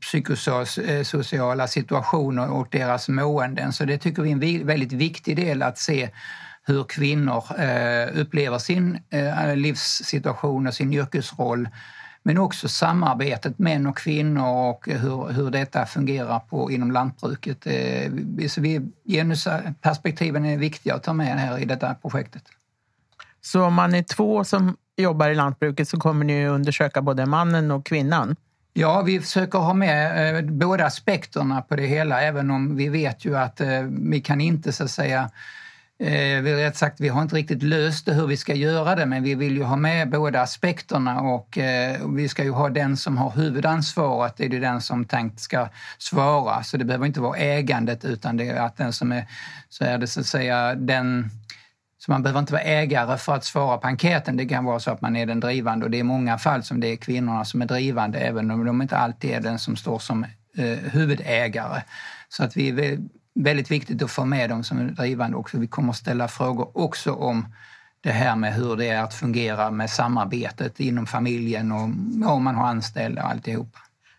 [0.00, 3.72] psykosociala eh, situationer och deras måenden.
[3.72, 6.10] Så det tycker vi är en väldigt viktig del att se
[6.64, 11.68] hur kvinnor eh, upplever sin eh, livssituation och sin yrkesroll
[12.22, 17.66] men också samarbetet män och kvinnor och hur, hur detta fungerar på, inom lantbruket.
[17.66, 22.42] Eh, så vi, genusperspektiven är viktiga att ta med här i detta projektet.
[23.40, 27.70] Så om man är två som jobbar i lantbruket så kommer ni undersöka både mannen
[27.70, 28.36] och kvinnan?
[28.74, 33.24] Ja, vi försöker ha med eh, båda aspekterna på det hela även om vi vet
[33.24, 35.30] ju att eh, vi kan inte så att säga
[36.02, 39.06] Eh, vi, rätt sagt, vi har inte riktigt löst det hur vi ska göra det
[39.06, 42.96] men vi vill ju ha med båda aspekterna och eh, vi ska ju ha den
[42.96, 46.62] som har huvudansvaret, det är det den som tänkt ska svara.
[46.62, 49.26] Så det behöver inte vara ägandet utan det är att den som är,
[49.68, 51.30] så är det så att säga den
[51.98, 54.36] så man behöver inte vara ägare för att svara på enkäten.
[54.36, 56.62] Det kan vara så att man är den drivande och det är i många fall
[56.62, 59.76] som det är kvinnorna som är drivande även om de inte alltid är den som
[59.76, 60.24] står som
[60.56, 61.82] eh, huvudägare.
[62.28, 62.98] Så att vi
[63.34, 65.58] väldigt viktigt att få med dem som är drivande också.
[65.58, 67.46] Vi kommer att ställa frågor också om
[68.00, 71.82] det här med hur det är att fungera med samarbetet inom familjen och
[72.32, 73.78] om man har anställda och alltihopa.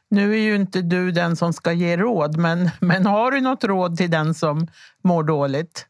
[0.09, 3.64] Nu är ju inte du den som ska ge råd, men, men har du något
[3.64, 4.68] råd till den som
[5.01, 5.88] mår dåligt?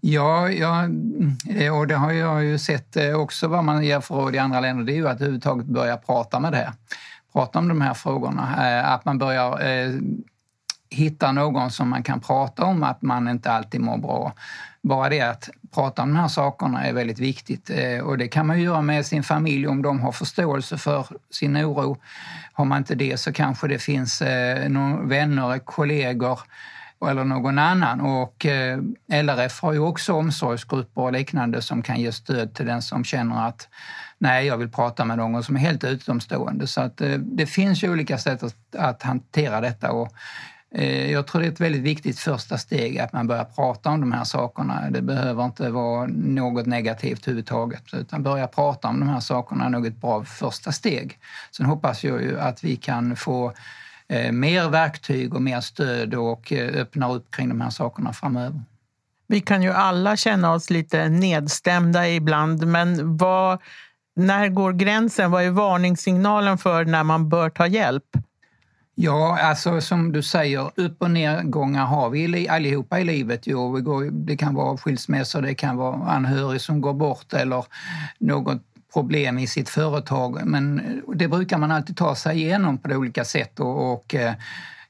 [0.00, 0.88] Ja, ja,
[1.72, 4.60] och det har jag ju sett eh, också vad man ger för råd i andra
[4.60, 4.84] länder.
[4.84, 6.72] Det är ju att överhuvudtaget börja prata med det här.
[7.32, 8.70] Prata om de här frågorna.
[8.78, 9.92] Eh, att man börjar eh,
[10.92, 14.32] hitta någon som man kan prata om att man inte alltid mår bra.
[14.82, 18.46] Bara det att prata om de här sakerna är väldigt viktigt eh, och det kan
[18.46, 21.96] man göra med sin familj om de har förståelse för sin oro.
[22.52, 24.70] Har man inte det så kanske det finns eh,
[25.02, 26.40] vänner, kollegor
[27.10, 28.00] eller någon annan.
[28.00, 28.78] Och eh,
[29.08, 33.48] LRF har ju också omsorgsgrupper och liknande som kan ge stöd till den som känner
[33.48, 33.68] att
[34.18, 36.66] nej, jag vill prata med någon som är helt utomstående.
[36.66, 40.12] Så att det finns ju olika sätt att, att hantera detta och
[40.74, 44.00] Eh, jag tror det är ett väldigt viktigt första steg att man börjar prata om
[44.00, 44.90] de här sakerna.
[44.90, 49.68] Det behöver inte vara något negativt överhuvudtaget utan börja prata om de här sakerna är
[49.70, 51.18] nog ett bra första steg.
[51.50, 53.52] Sen hoppas jag ju att vi kan få
[54.08, 58.60] eh, mer verktyg och mer stöd och eh, öppna upp kring de här sakerna framöver.
[59.26, 63.58] Vi kan ju alla känna oss lite nedstämda ibland, men vad,
[64.16, 65.30] när går gränsen?
[65.30, 68.04] Vad är varningssignalen för när man bör ta hjälp?
[68.94, 73.46] Ja, alltså som du säger, upp och nedgångar har vi allihopa i livet.
[73.46, 73.80] Jo,
[74.10, 77.64] det kan vara skilsmässor, det kan vara anhörig som går bort eller
[78.18, 78.62] något
[78.92, 80.40] problem i sitt företag.
[80.44, 80.82] Men
[81.14, 84.34] det brukar man alltid ta sig igenom på olika sätt och, och eh,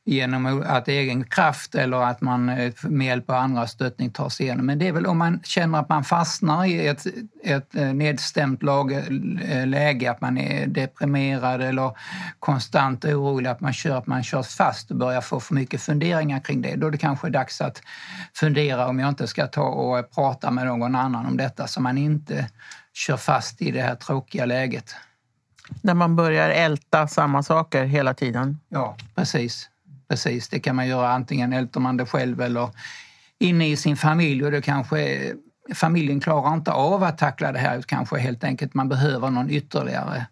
[0.05, 4.47] genom att egen kraft eller att man eh, med hjälp av andra stöttning tar sig
[4.47, 4.67] igenom.
[4.67, 7.07] Men det är väl om man känner att man fastnar i ett,
[7.45, 11.97] ett eh, nedstämt eh, läge, att man är deprimerad eller
[12.39, 16.41] konstant orolig, att man kör, att man körs fast och börjar få för mycket funderingar
[16.41, 16.77] kring det.
[16.77, 17.83] Då är det kanske dags att
[18.35, 21.99] fundera om jag inte ska ta och prata med någon annan om detta så man
[21.99, 22.49] inte
[22.93, 24.95] kör fast i det här tråkiga läget.
[25.83, 28.61] När man börjar älta samma saker hela tiden?
[28.69, 29.69] Ja, precis.
[30.13, 32.71] Precis, det kan man göra antingen älter man det själv eller
[33.39, 35.35] inne i sin familj och det kanske eh,
[35.75, 37.83] familjen klarar inte av att tackla det här.
[37.83, 40.27] Kanske helt enkelt man behöver någon ytterligare,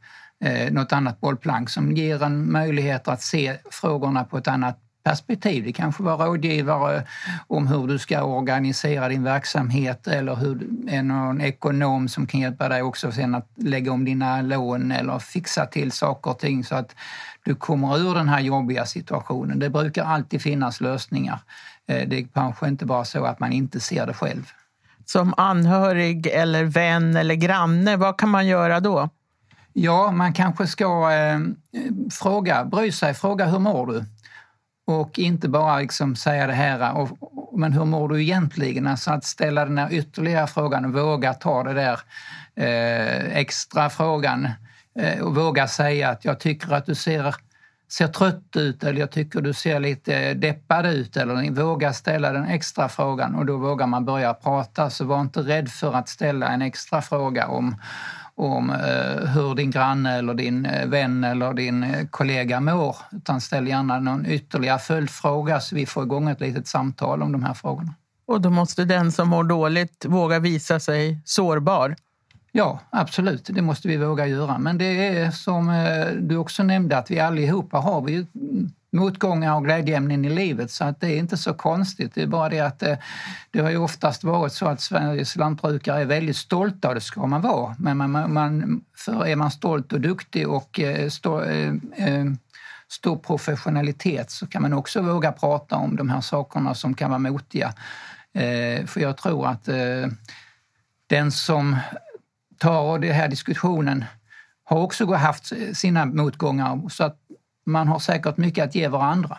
[0.44, 5.64] eh, något annat bollplank som ger en möjlighet att se frågorna på ett annat perspektiv.
[5.64, 7.02] Det kanske var rådgivare
[7.46, 12.40] om hur du ska organisera din verksamhet eller hur är eh, någon ekonom som kan
[12.40, 16.64] hjälpa dig också sen att lägga om dina lån eller fixa till saker och ting
[16.64, 16.94] så att
[17.44, 19.58] du kommer ur den här jobbiga situationen.
[19.58, 21.40] Det brukar alltid finnas lösningar.
[21.86, 24.50] Eh, det är kanske inte bara så att man inte ser det själv.
[25.04, 29.08] Som anhörig eller vän eller granne, vad kan man göra då?
[29.72, 31.40] Ja, man kanske ska eh,
[32.10, 34.04] fråga, bry sig, fråga hur mår du?
[34.86, 37.18] Och inte bara liksom säga det här, och,
[37.58, 38.86] men hur mår du egentligen?
[38.86, 42.00] Alltså att ställa den här ytterligare frågan och våga ta det där
[42.54, 44.48] eh, extra frågan
[44.98, 47.34] Eh, och våga säga att jag tycker att du ser,
[47.88, 52.44] ser trött ut eller jag tycker du ser lite deppad ut eller våga ställa den
[52.44, 54.90] extra frågan och då vågar man börja prata.
[54.90, 57.76] Så var inte rädd för att ställa en extra fråga om
[58.40, 62.96] om eh, hur din granne eller din eh, vän eller din eh, kollega mår.
[63.12, 67.44] Utan ställ gärna någon ytterligare följdfråga så vi får igång ett litet samtal om de
[67.44, 67.94] här frågorna.
[68.26, 71.96] Och då måste den som mår dåligt våga visa sig sårbar?
[72.52, 73.48] Ja, absolut.
[73.52, 74.58] Det måste vi våga göra.
[74.58, 78.26] Men det är som eh, du också nämnde att vi allihopa har vi
[78.92, 82.14] motgångar och glädjeämnen i livet så att det är inte så konstigt.
[82.14, 82.98] Det är bara det att det,
[83.50, 87.26] det har ju oftast varit så att Sveriges lantbrukare är väldigt stolta och det ska
[87.26, 87.76] man vara.
[87.78, 91.44] Men man, man, för är man stolt och duktig och eh, stå,
[92.88, 97.18] stor professionalitet så kan man också våga prata om de här sakerna som kan vara
[97.18, 97.74] motiga.
[98.86, 99.68] För jag tror att
[101.06, 101.76] den som
[102.60, 104.04] tar den här diskussionen
[104.64, 107.18] har också haft sina motgångar så att
[107.66, 109.38] man har säkert mycket att ge varandra.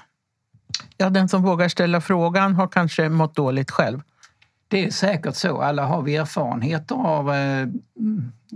[0.98, 4.02] Ja, den som vågar ställa frågan har kanske mått dåligt själv.
[4.68, 5.62] Det är säkert så.
[5.62, 7.68] Alla har vi erfarenheter av eh,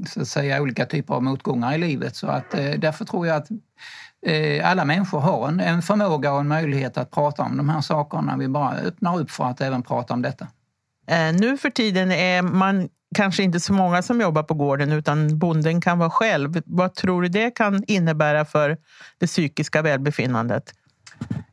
[0.08, 2.16] så att säga, olika typer av motgångar i livet.
[2.16, 3.50] Så att, eh, därför tror jag att
[4.26, 7.82] eh, alla människor har en, en förmåga och en möjlighet att prata om de här
[7.82, 8.38] sakerna.
[8.38, 10.48] Vi bara öppnar upp för att även prata om detta.
[11.08, 15.40] Eh, nu för tiden är man kanske inte så många som jobbar på gården utan
[15.40, 16.62] bonden kan vara själv.
[16.66, 18.78] Vad tror du det kan innebära för
[19.18, 20.74] det psykiska välbefinnandet?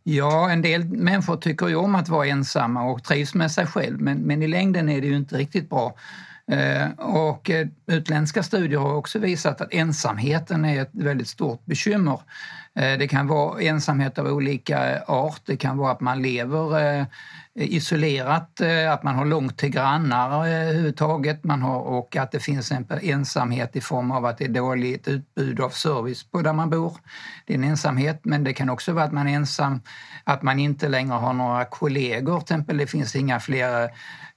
[0.02, 4.00] Ja, en del människor tycker ju om att vara ensamma och trivs med sig själv
[4.00, 5.94] men, men i längden är det ju inte riktigt bra.
[6.52, 12.20] Eh, och eh, utländska studier har också visat att ensamheten är ett väldigt stort bekymmer.
[12.74, 16.98] Eh, det kan vara ensamhet av olika eh, art, det kan vara att man lever
[16.98, 17.06] eh,
[17.54, 18.60] isolerat,
[18.90, 23.76] att man har långt till grannar överhuvudtaget man har, och att det finns en ensamhet
[23.76, 26.96] i form av att det är dåligt utbud av service på där man bor.
[27.46, 29.80] Det är en ensamhet, men det kan också vara att man är ensam,
[30.24, 33.90] att man inte längre har några kollegor, till exempel det finns inga fler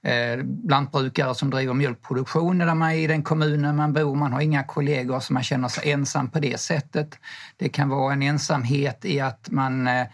[0.05, 4.15] eh, lantbrukare som driver mjölkproduktion där man, i den kommunen man bor.
[4.15, 7.19] Man har inga kollegor så man känner sig ensam på det sättet.
[7.57, 10.05] Det kan vara en ensamhet i att man, eh,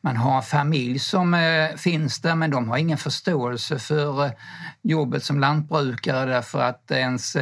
[0.00, 4.32] man har en familj som eh, finns där men de har ingen förståelse för eh,
[4.82, 7.36] jobbet som lantbrukare därför att ens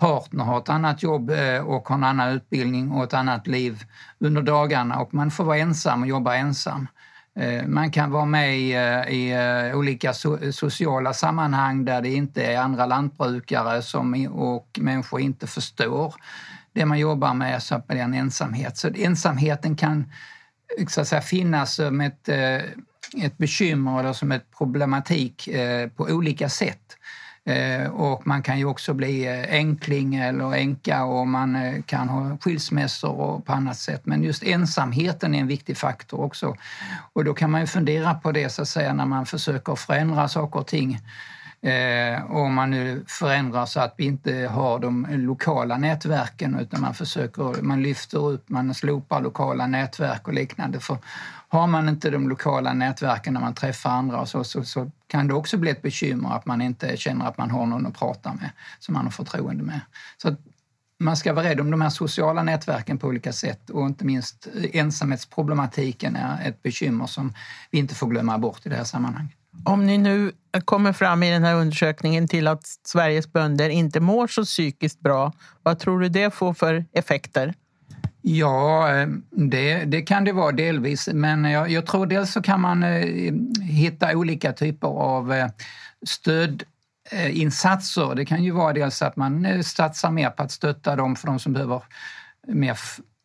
[0.00, 1.30] partner har ett annat jobb
[1.64, 3.84] och har en annan utbildning och ett annat liv
[4.18, 6.86] under dagarna och man får vara ensam och jobba ensam.
[7.66, 8.72] Man kan vara med i,
[9.16, 9.34] i
[9.74, 10.12] olika olika
[10.52, 16.14] sociala sammanhang där det inte är andra lantbrukare som, och människor inte förstår
[16.72, 18.76] det man jobbar med, så att det en ensamhet.
[18.76, 20.12] Så ensamheten kan
[20.88, 22.56] så att säga, finnas som ett, eh,
[23.24, 26.96] ett bekymmer eller som ett problematik eh, på olika sätt.
[27.44, 33.10] Eh, och man kan ju också bli enkling eller änka och man kan ha skilsmässor
[33.10, 34.00] och på annat sätt.
[34.04, 36.56] Men just ensamheten är en viktig faktor också.
[37.12, 40.28] Och då kan man ju fundera på det så att säga när man försöker förändra
[40.28, 41.00] saker och ting.
[41.62, 46.94] Eh, om man nu förändrar så att vi inte har de lokala nätverken utan man
[46.94, 50.80] försöker, man lyfter upp, man slopar lokala nätverk och liknande.
[50.80, 50.98] För
[51.48, 55.34] har man inte de lokala nätverken när man träffar andra så, så, så, kan det
[55.34, 58.50] också bli ett bekymmer att man inte känner att man har någon att prata med
[58.78, 59.80] som man har förtroende med.
[60.16, 60.36] Så
[60.98, 64.48] man ska vara rädd om de här sociala nätverken på olika sätt och inte minst
[64.72, 67.34] ensamhetsproblematiken är ett bekymmer som
[67.70, 69.39] vi inte får glömma bort i det här sammanhanget.
[69.64, 70.32] Om ni nu
[70.64, 75.32] kommer fram i den här undersökningen till att Sveriges bönder inte mår så psykiskt bra,
[75.62, 77.54] vad tror du det får för effekter?
[78.22, 82.60] Ja, eh, det, det, kan det vara delvis, men jag, jag tror dels så kan
[82.60, 83.32] man eh,
[83.62, 85.48] hitta olika typer av eh,
[86.06, 88.14] stödinsatser.
[88.14, 91.38] Det kan ju vara dels att man satsar mer på att stötta dem för de
[91.38, 91.82] som behöver
[92.48, 92.76] mer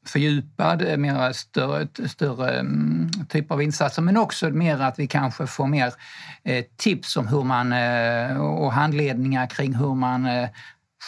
[0.10, 5.48] fördjupad, eh, mer större, större mm, typ av insatser men också mer att vi kanske
[5.48, 5.94] får mer
[6.44, 10.28] eh, tips om hur man eh, och handledningar kring hur man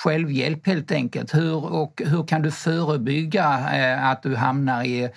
[0.03, 1.35] självhjälp helt enkelt.
[1.35, 5.09] Hur, och hur kan du förebygga eh, att du hamnar i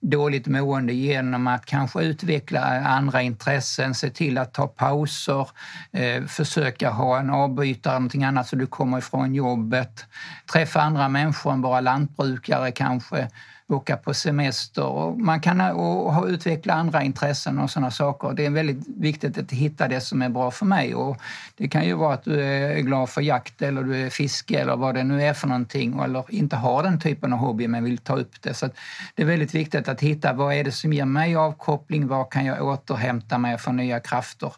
[0.00, 5.48] dåligt mående genom att kanske utveckla andra intressen, se till att ta pauser,
[5.92, 10.06] eh, försöka ha en avbytare, någonting annat så du kommer ifrån jobbet,
[10.52, 13.28] träffa andra människor än bara lantbrukare kanske
[13.68, 18.32] boka på semester och man kan och, och utveckla andra intressen och sådana saker.
[18.32, 21.16] Det är väldigt viktigt att hitta det som är bra för mig och
[21.56, 24.76] det kan ju vara att du är glad för jakt eller du är fiske eller
[24.76, 27.98] vad det nu är för någonting eller inte har den typen av hobby men vill
[27.98, 28.54] ta upp det.
[28.54, 28.68] Så
[29.14, 32.44] det är väldigt viktigt att hitta vad är det som ger mig avkoppling, vad kan
[32.44, 34.52] jag återhämta mig för nya krafter?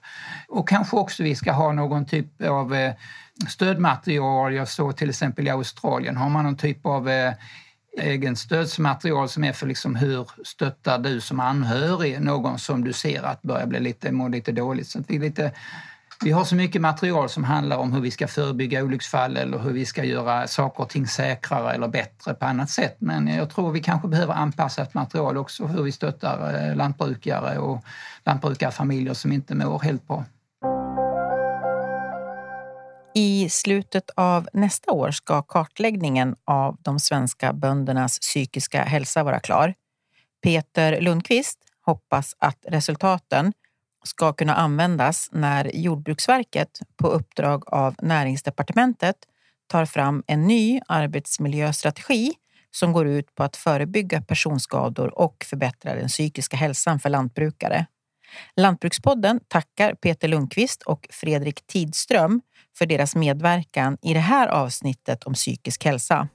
[0.48, 2.92] Och kanske också vi ska ha någon typ av eh,
[3.48, 4.54] stödmaterial.
[4.54, 7.32] Jag såg till exempel i Australien har man någon typ av eh,
[7.98, 13.22] egen stödsmaterial som är för liksom hur stöttar du som anhörig någon som du ser
[13.22, 14.88] att börjar bli lite, må lite dåligt.
[14.88, 15.52] Så vi, lite,
[16.24, 19.72] vi har så mycket material som handlar om hur vi ska förebygga olycksfall eller hur
[19.72, 22.96] vi ska göra saker och ting säkrare eller bättre på annat sätt.
[22.98, 27.58] Men jag tror vi kanske behöver anpassa ett material också hur vi stöttar eh, lantbrukare
[27.58, 27.84] och
[28.24, 30.24] lantbrukarfamiljer som inte mår helt bra.
[33.14, 39.74] I slutet av nästa år ska kartläggningen av de svenska böndernas psykiska hälsa vara klar.
[40.42, 43.52] Peter Lundqvist hoppas att resultaten
[44.04, 49.16] ska kunna användas när Jordbruksverket på uppdrag av Näringsdepartementet
[49.66, 52.32] tar fram en ny arbetsmiljöstrategi
[52.70, 57.86] som går ut på att förebygga personskador och förbättra den psykiska hälsan för lantbrukare.
[58.56, 62.42] Lantbrukspodden tackar Peter Lundqvist och Fredrik Tidström
[62.78, 66.28] för deras medverkan i det här avsnittet om psykisk hälsa.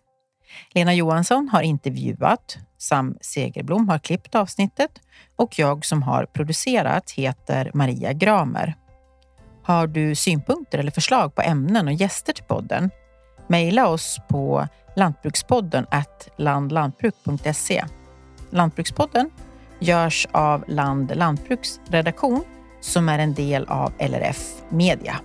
[0.73, 4.91] Lena Johansson har intervjuat, Sam Segerblom har klippt avsnittet
[5.35, 8.75] och jag som har producerat heter Maria Gramer.
[9.63, 12.89] Har du synpunkter eller förslag på ämnen och gäster till podden?
[13.47, 15.85] Mejla oss på lantbrukspodden
[16.37, 17.85] landlantbruk.se.
[18.49, 19.29] Lantbrukspodden
[19.79, 22.43] görs av Land Lantbruks redaktion
[22.81, 25.15] som är en del av LRF Media.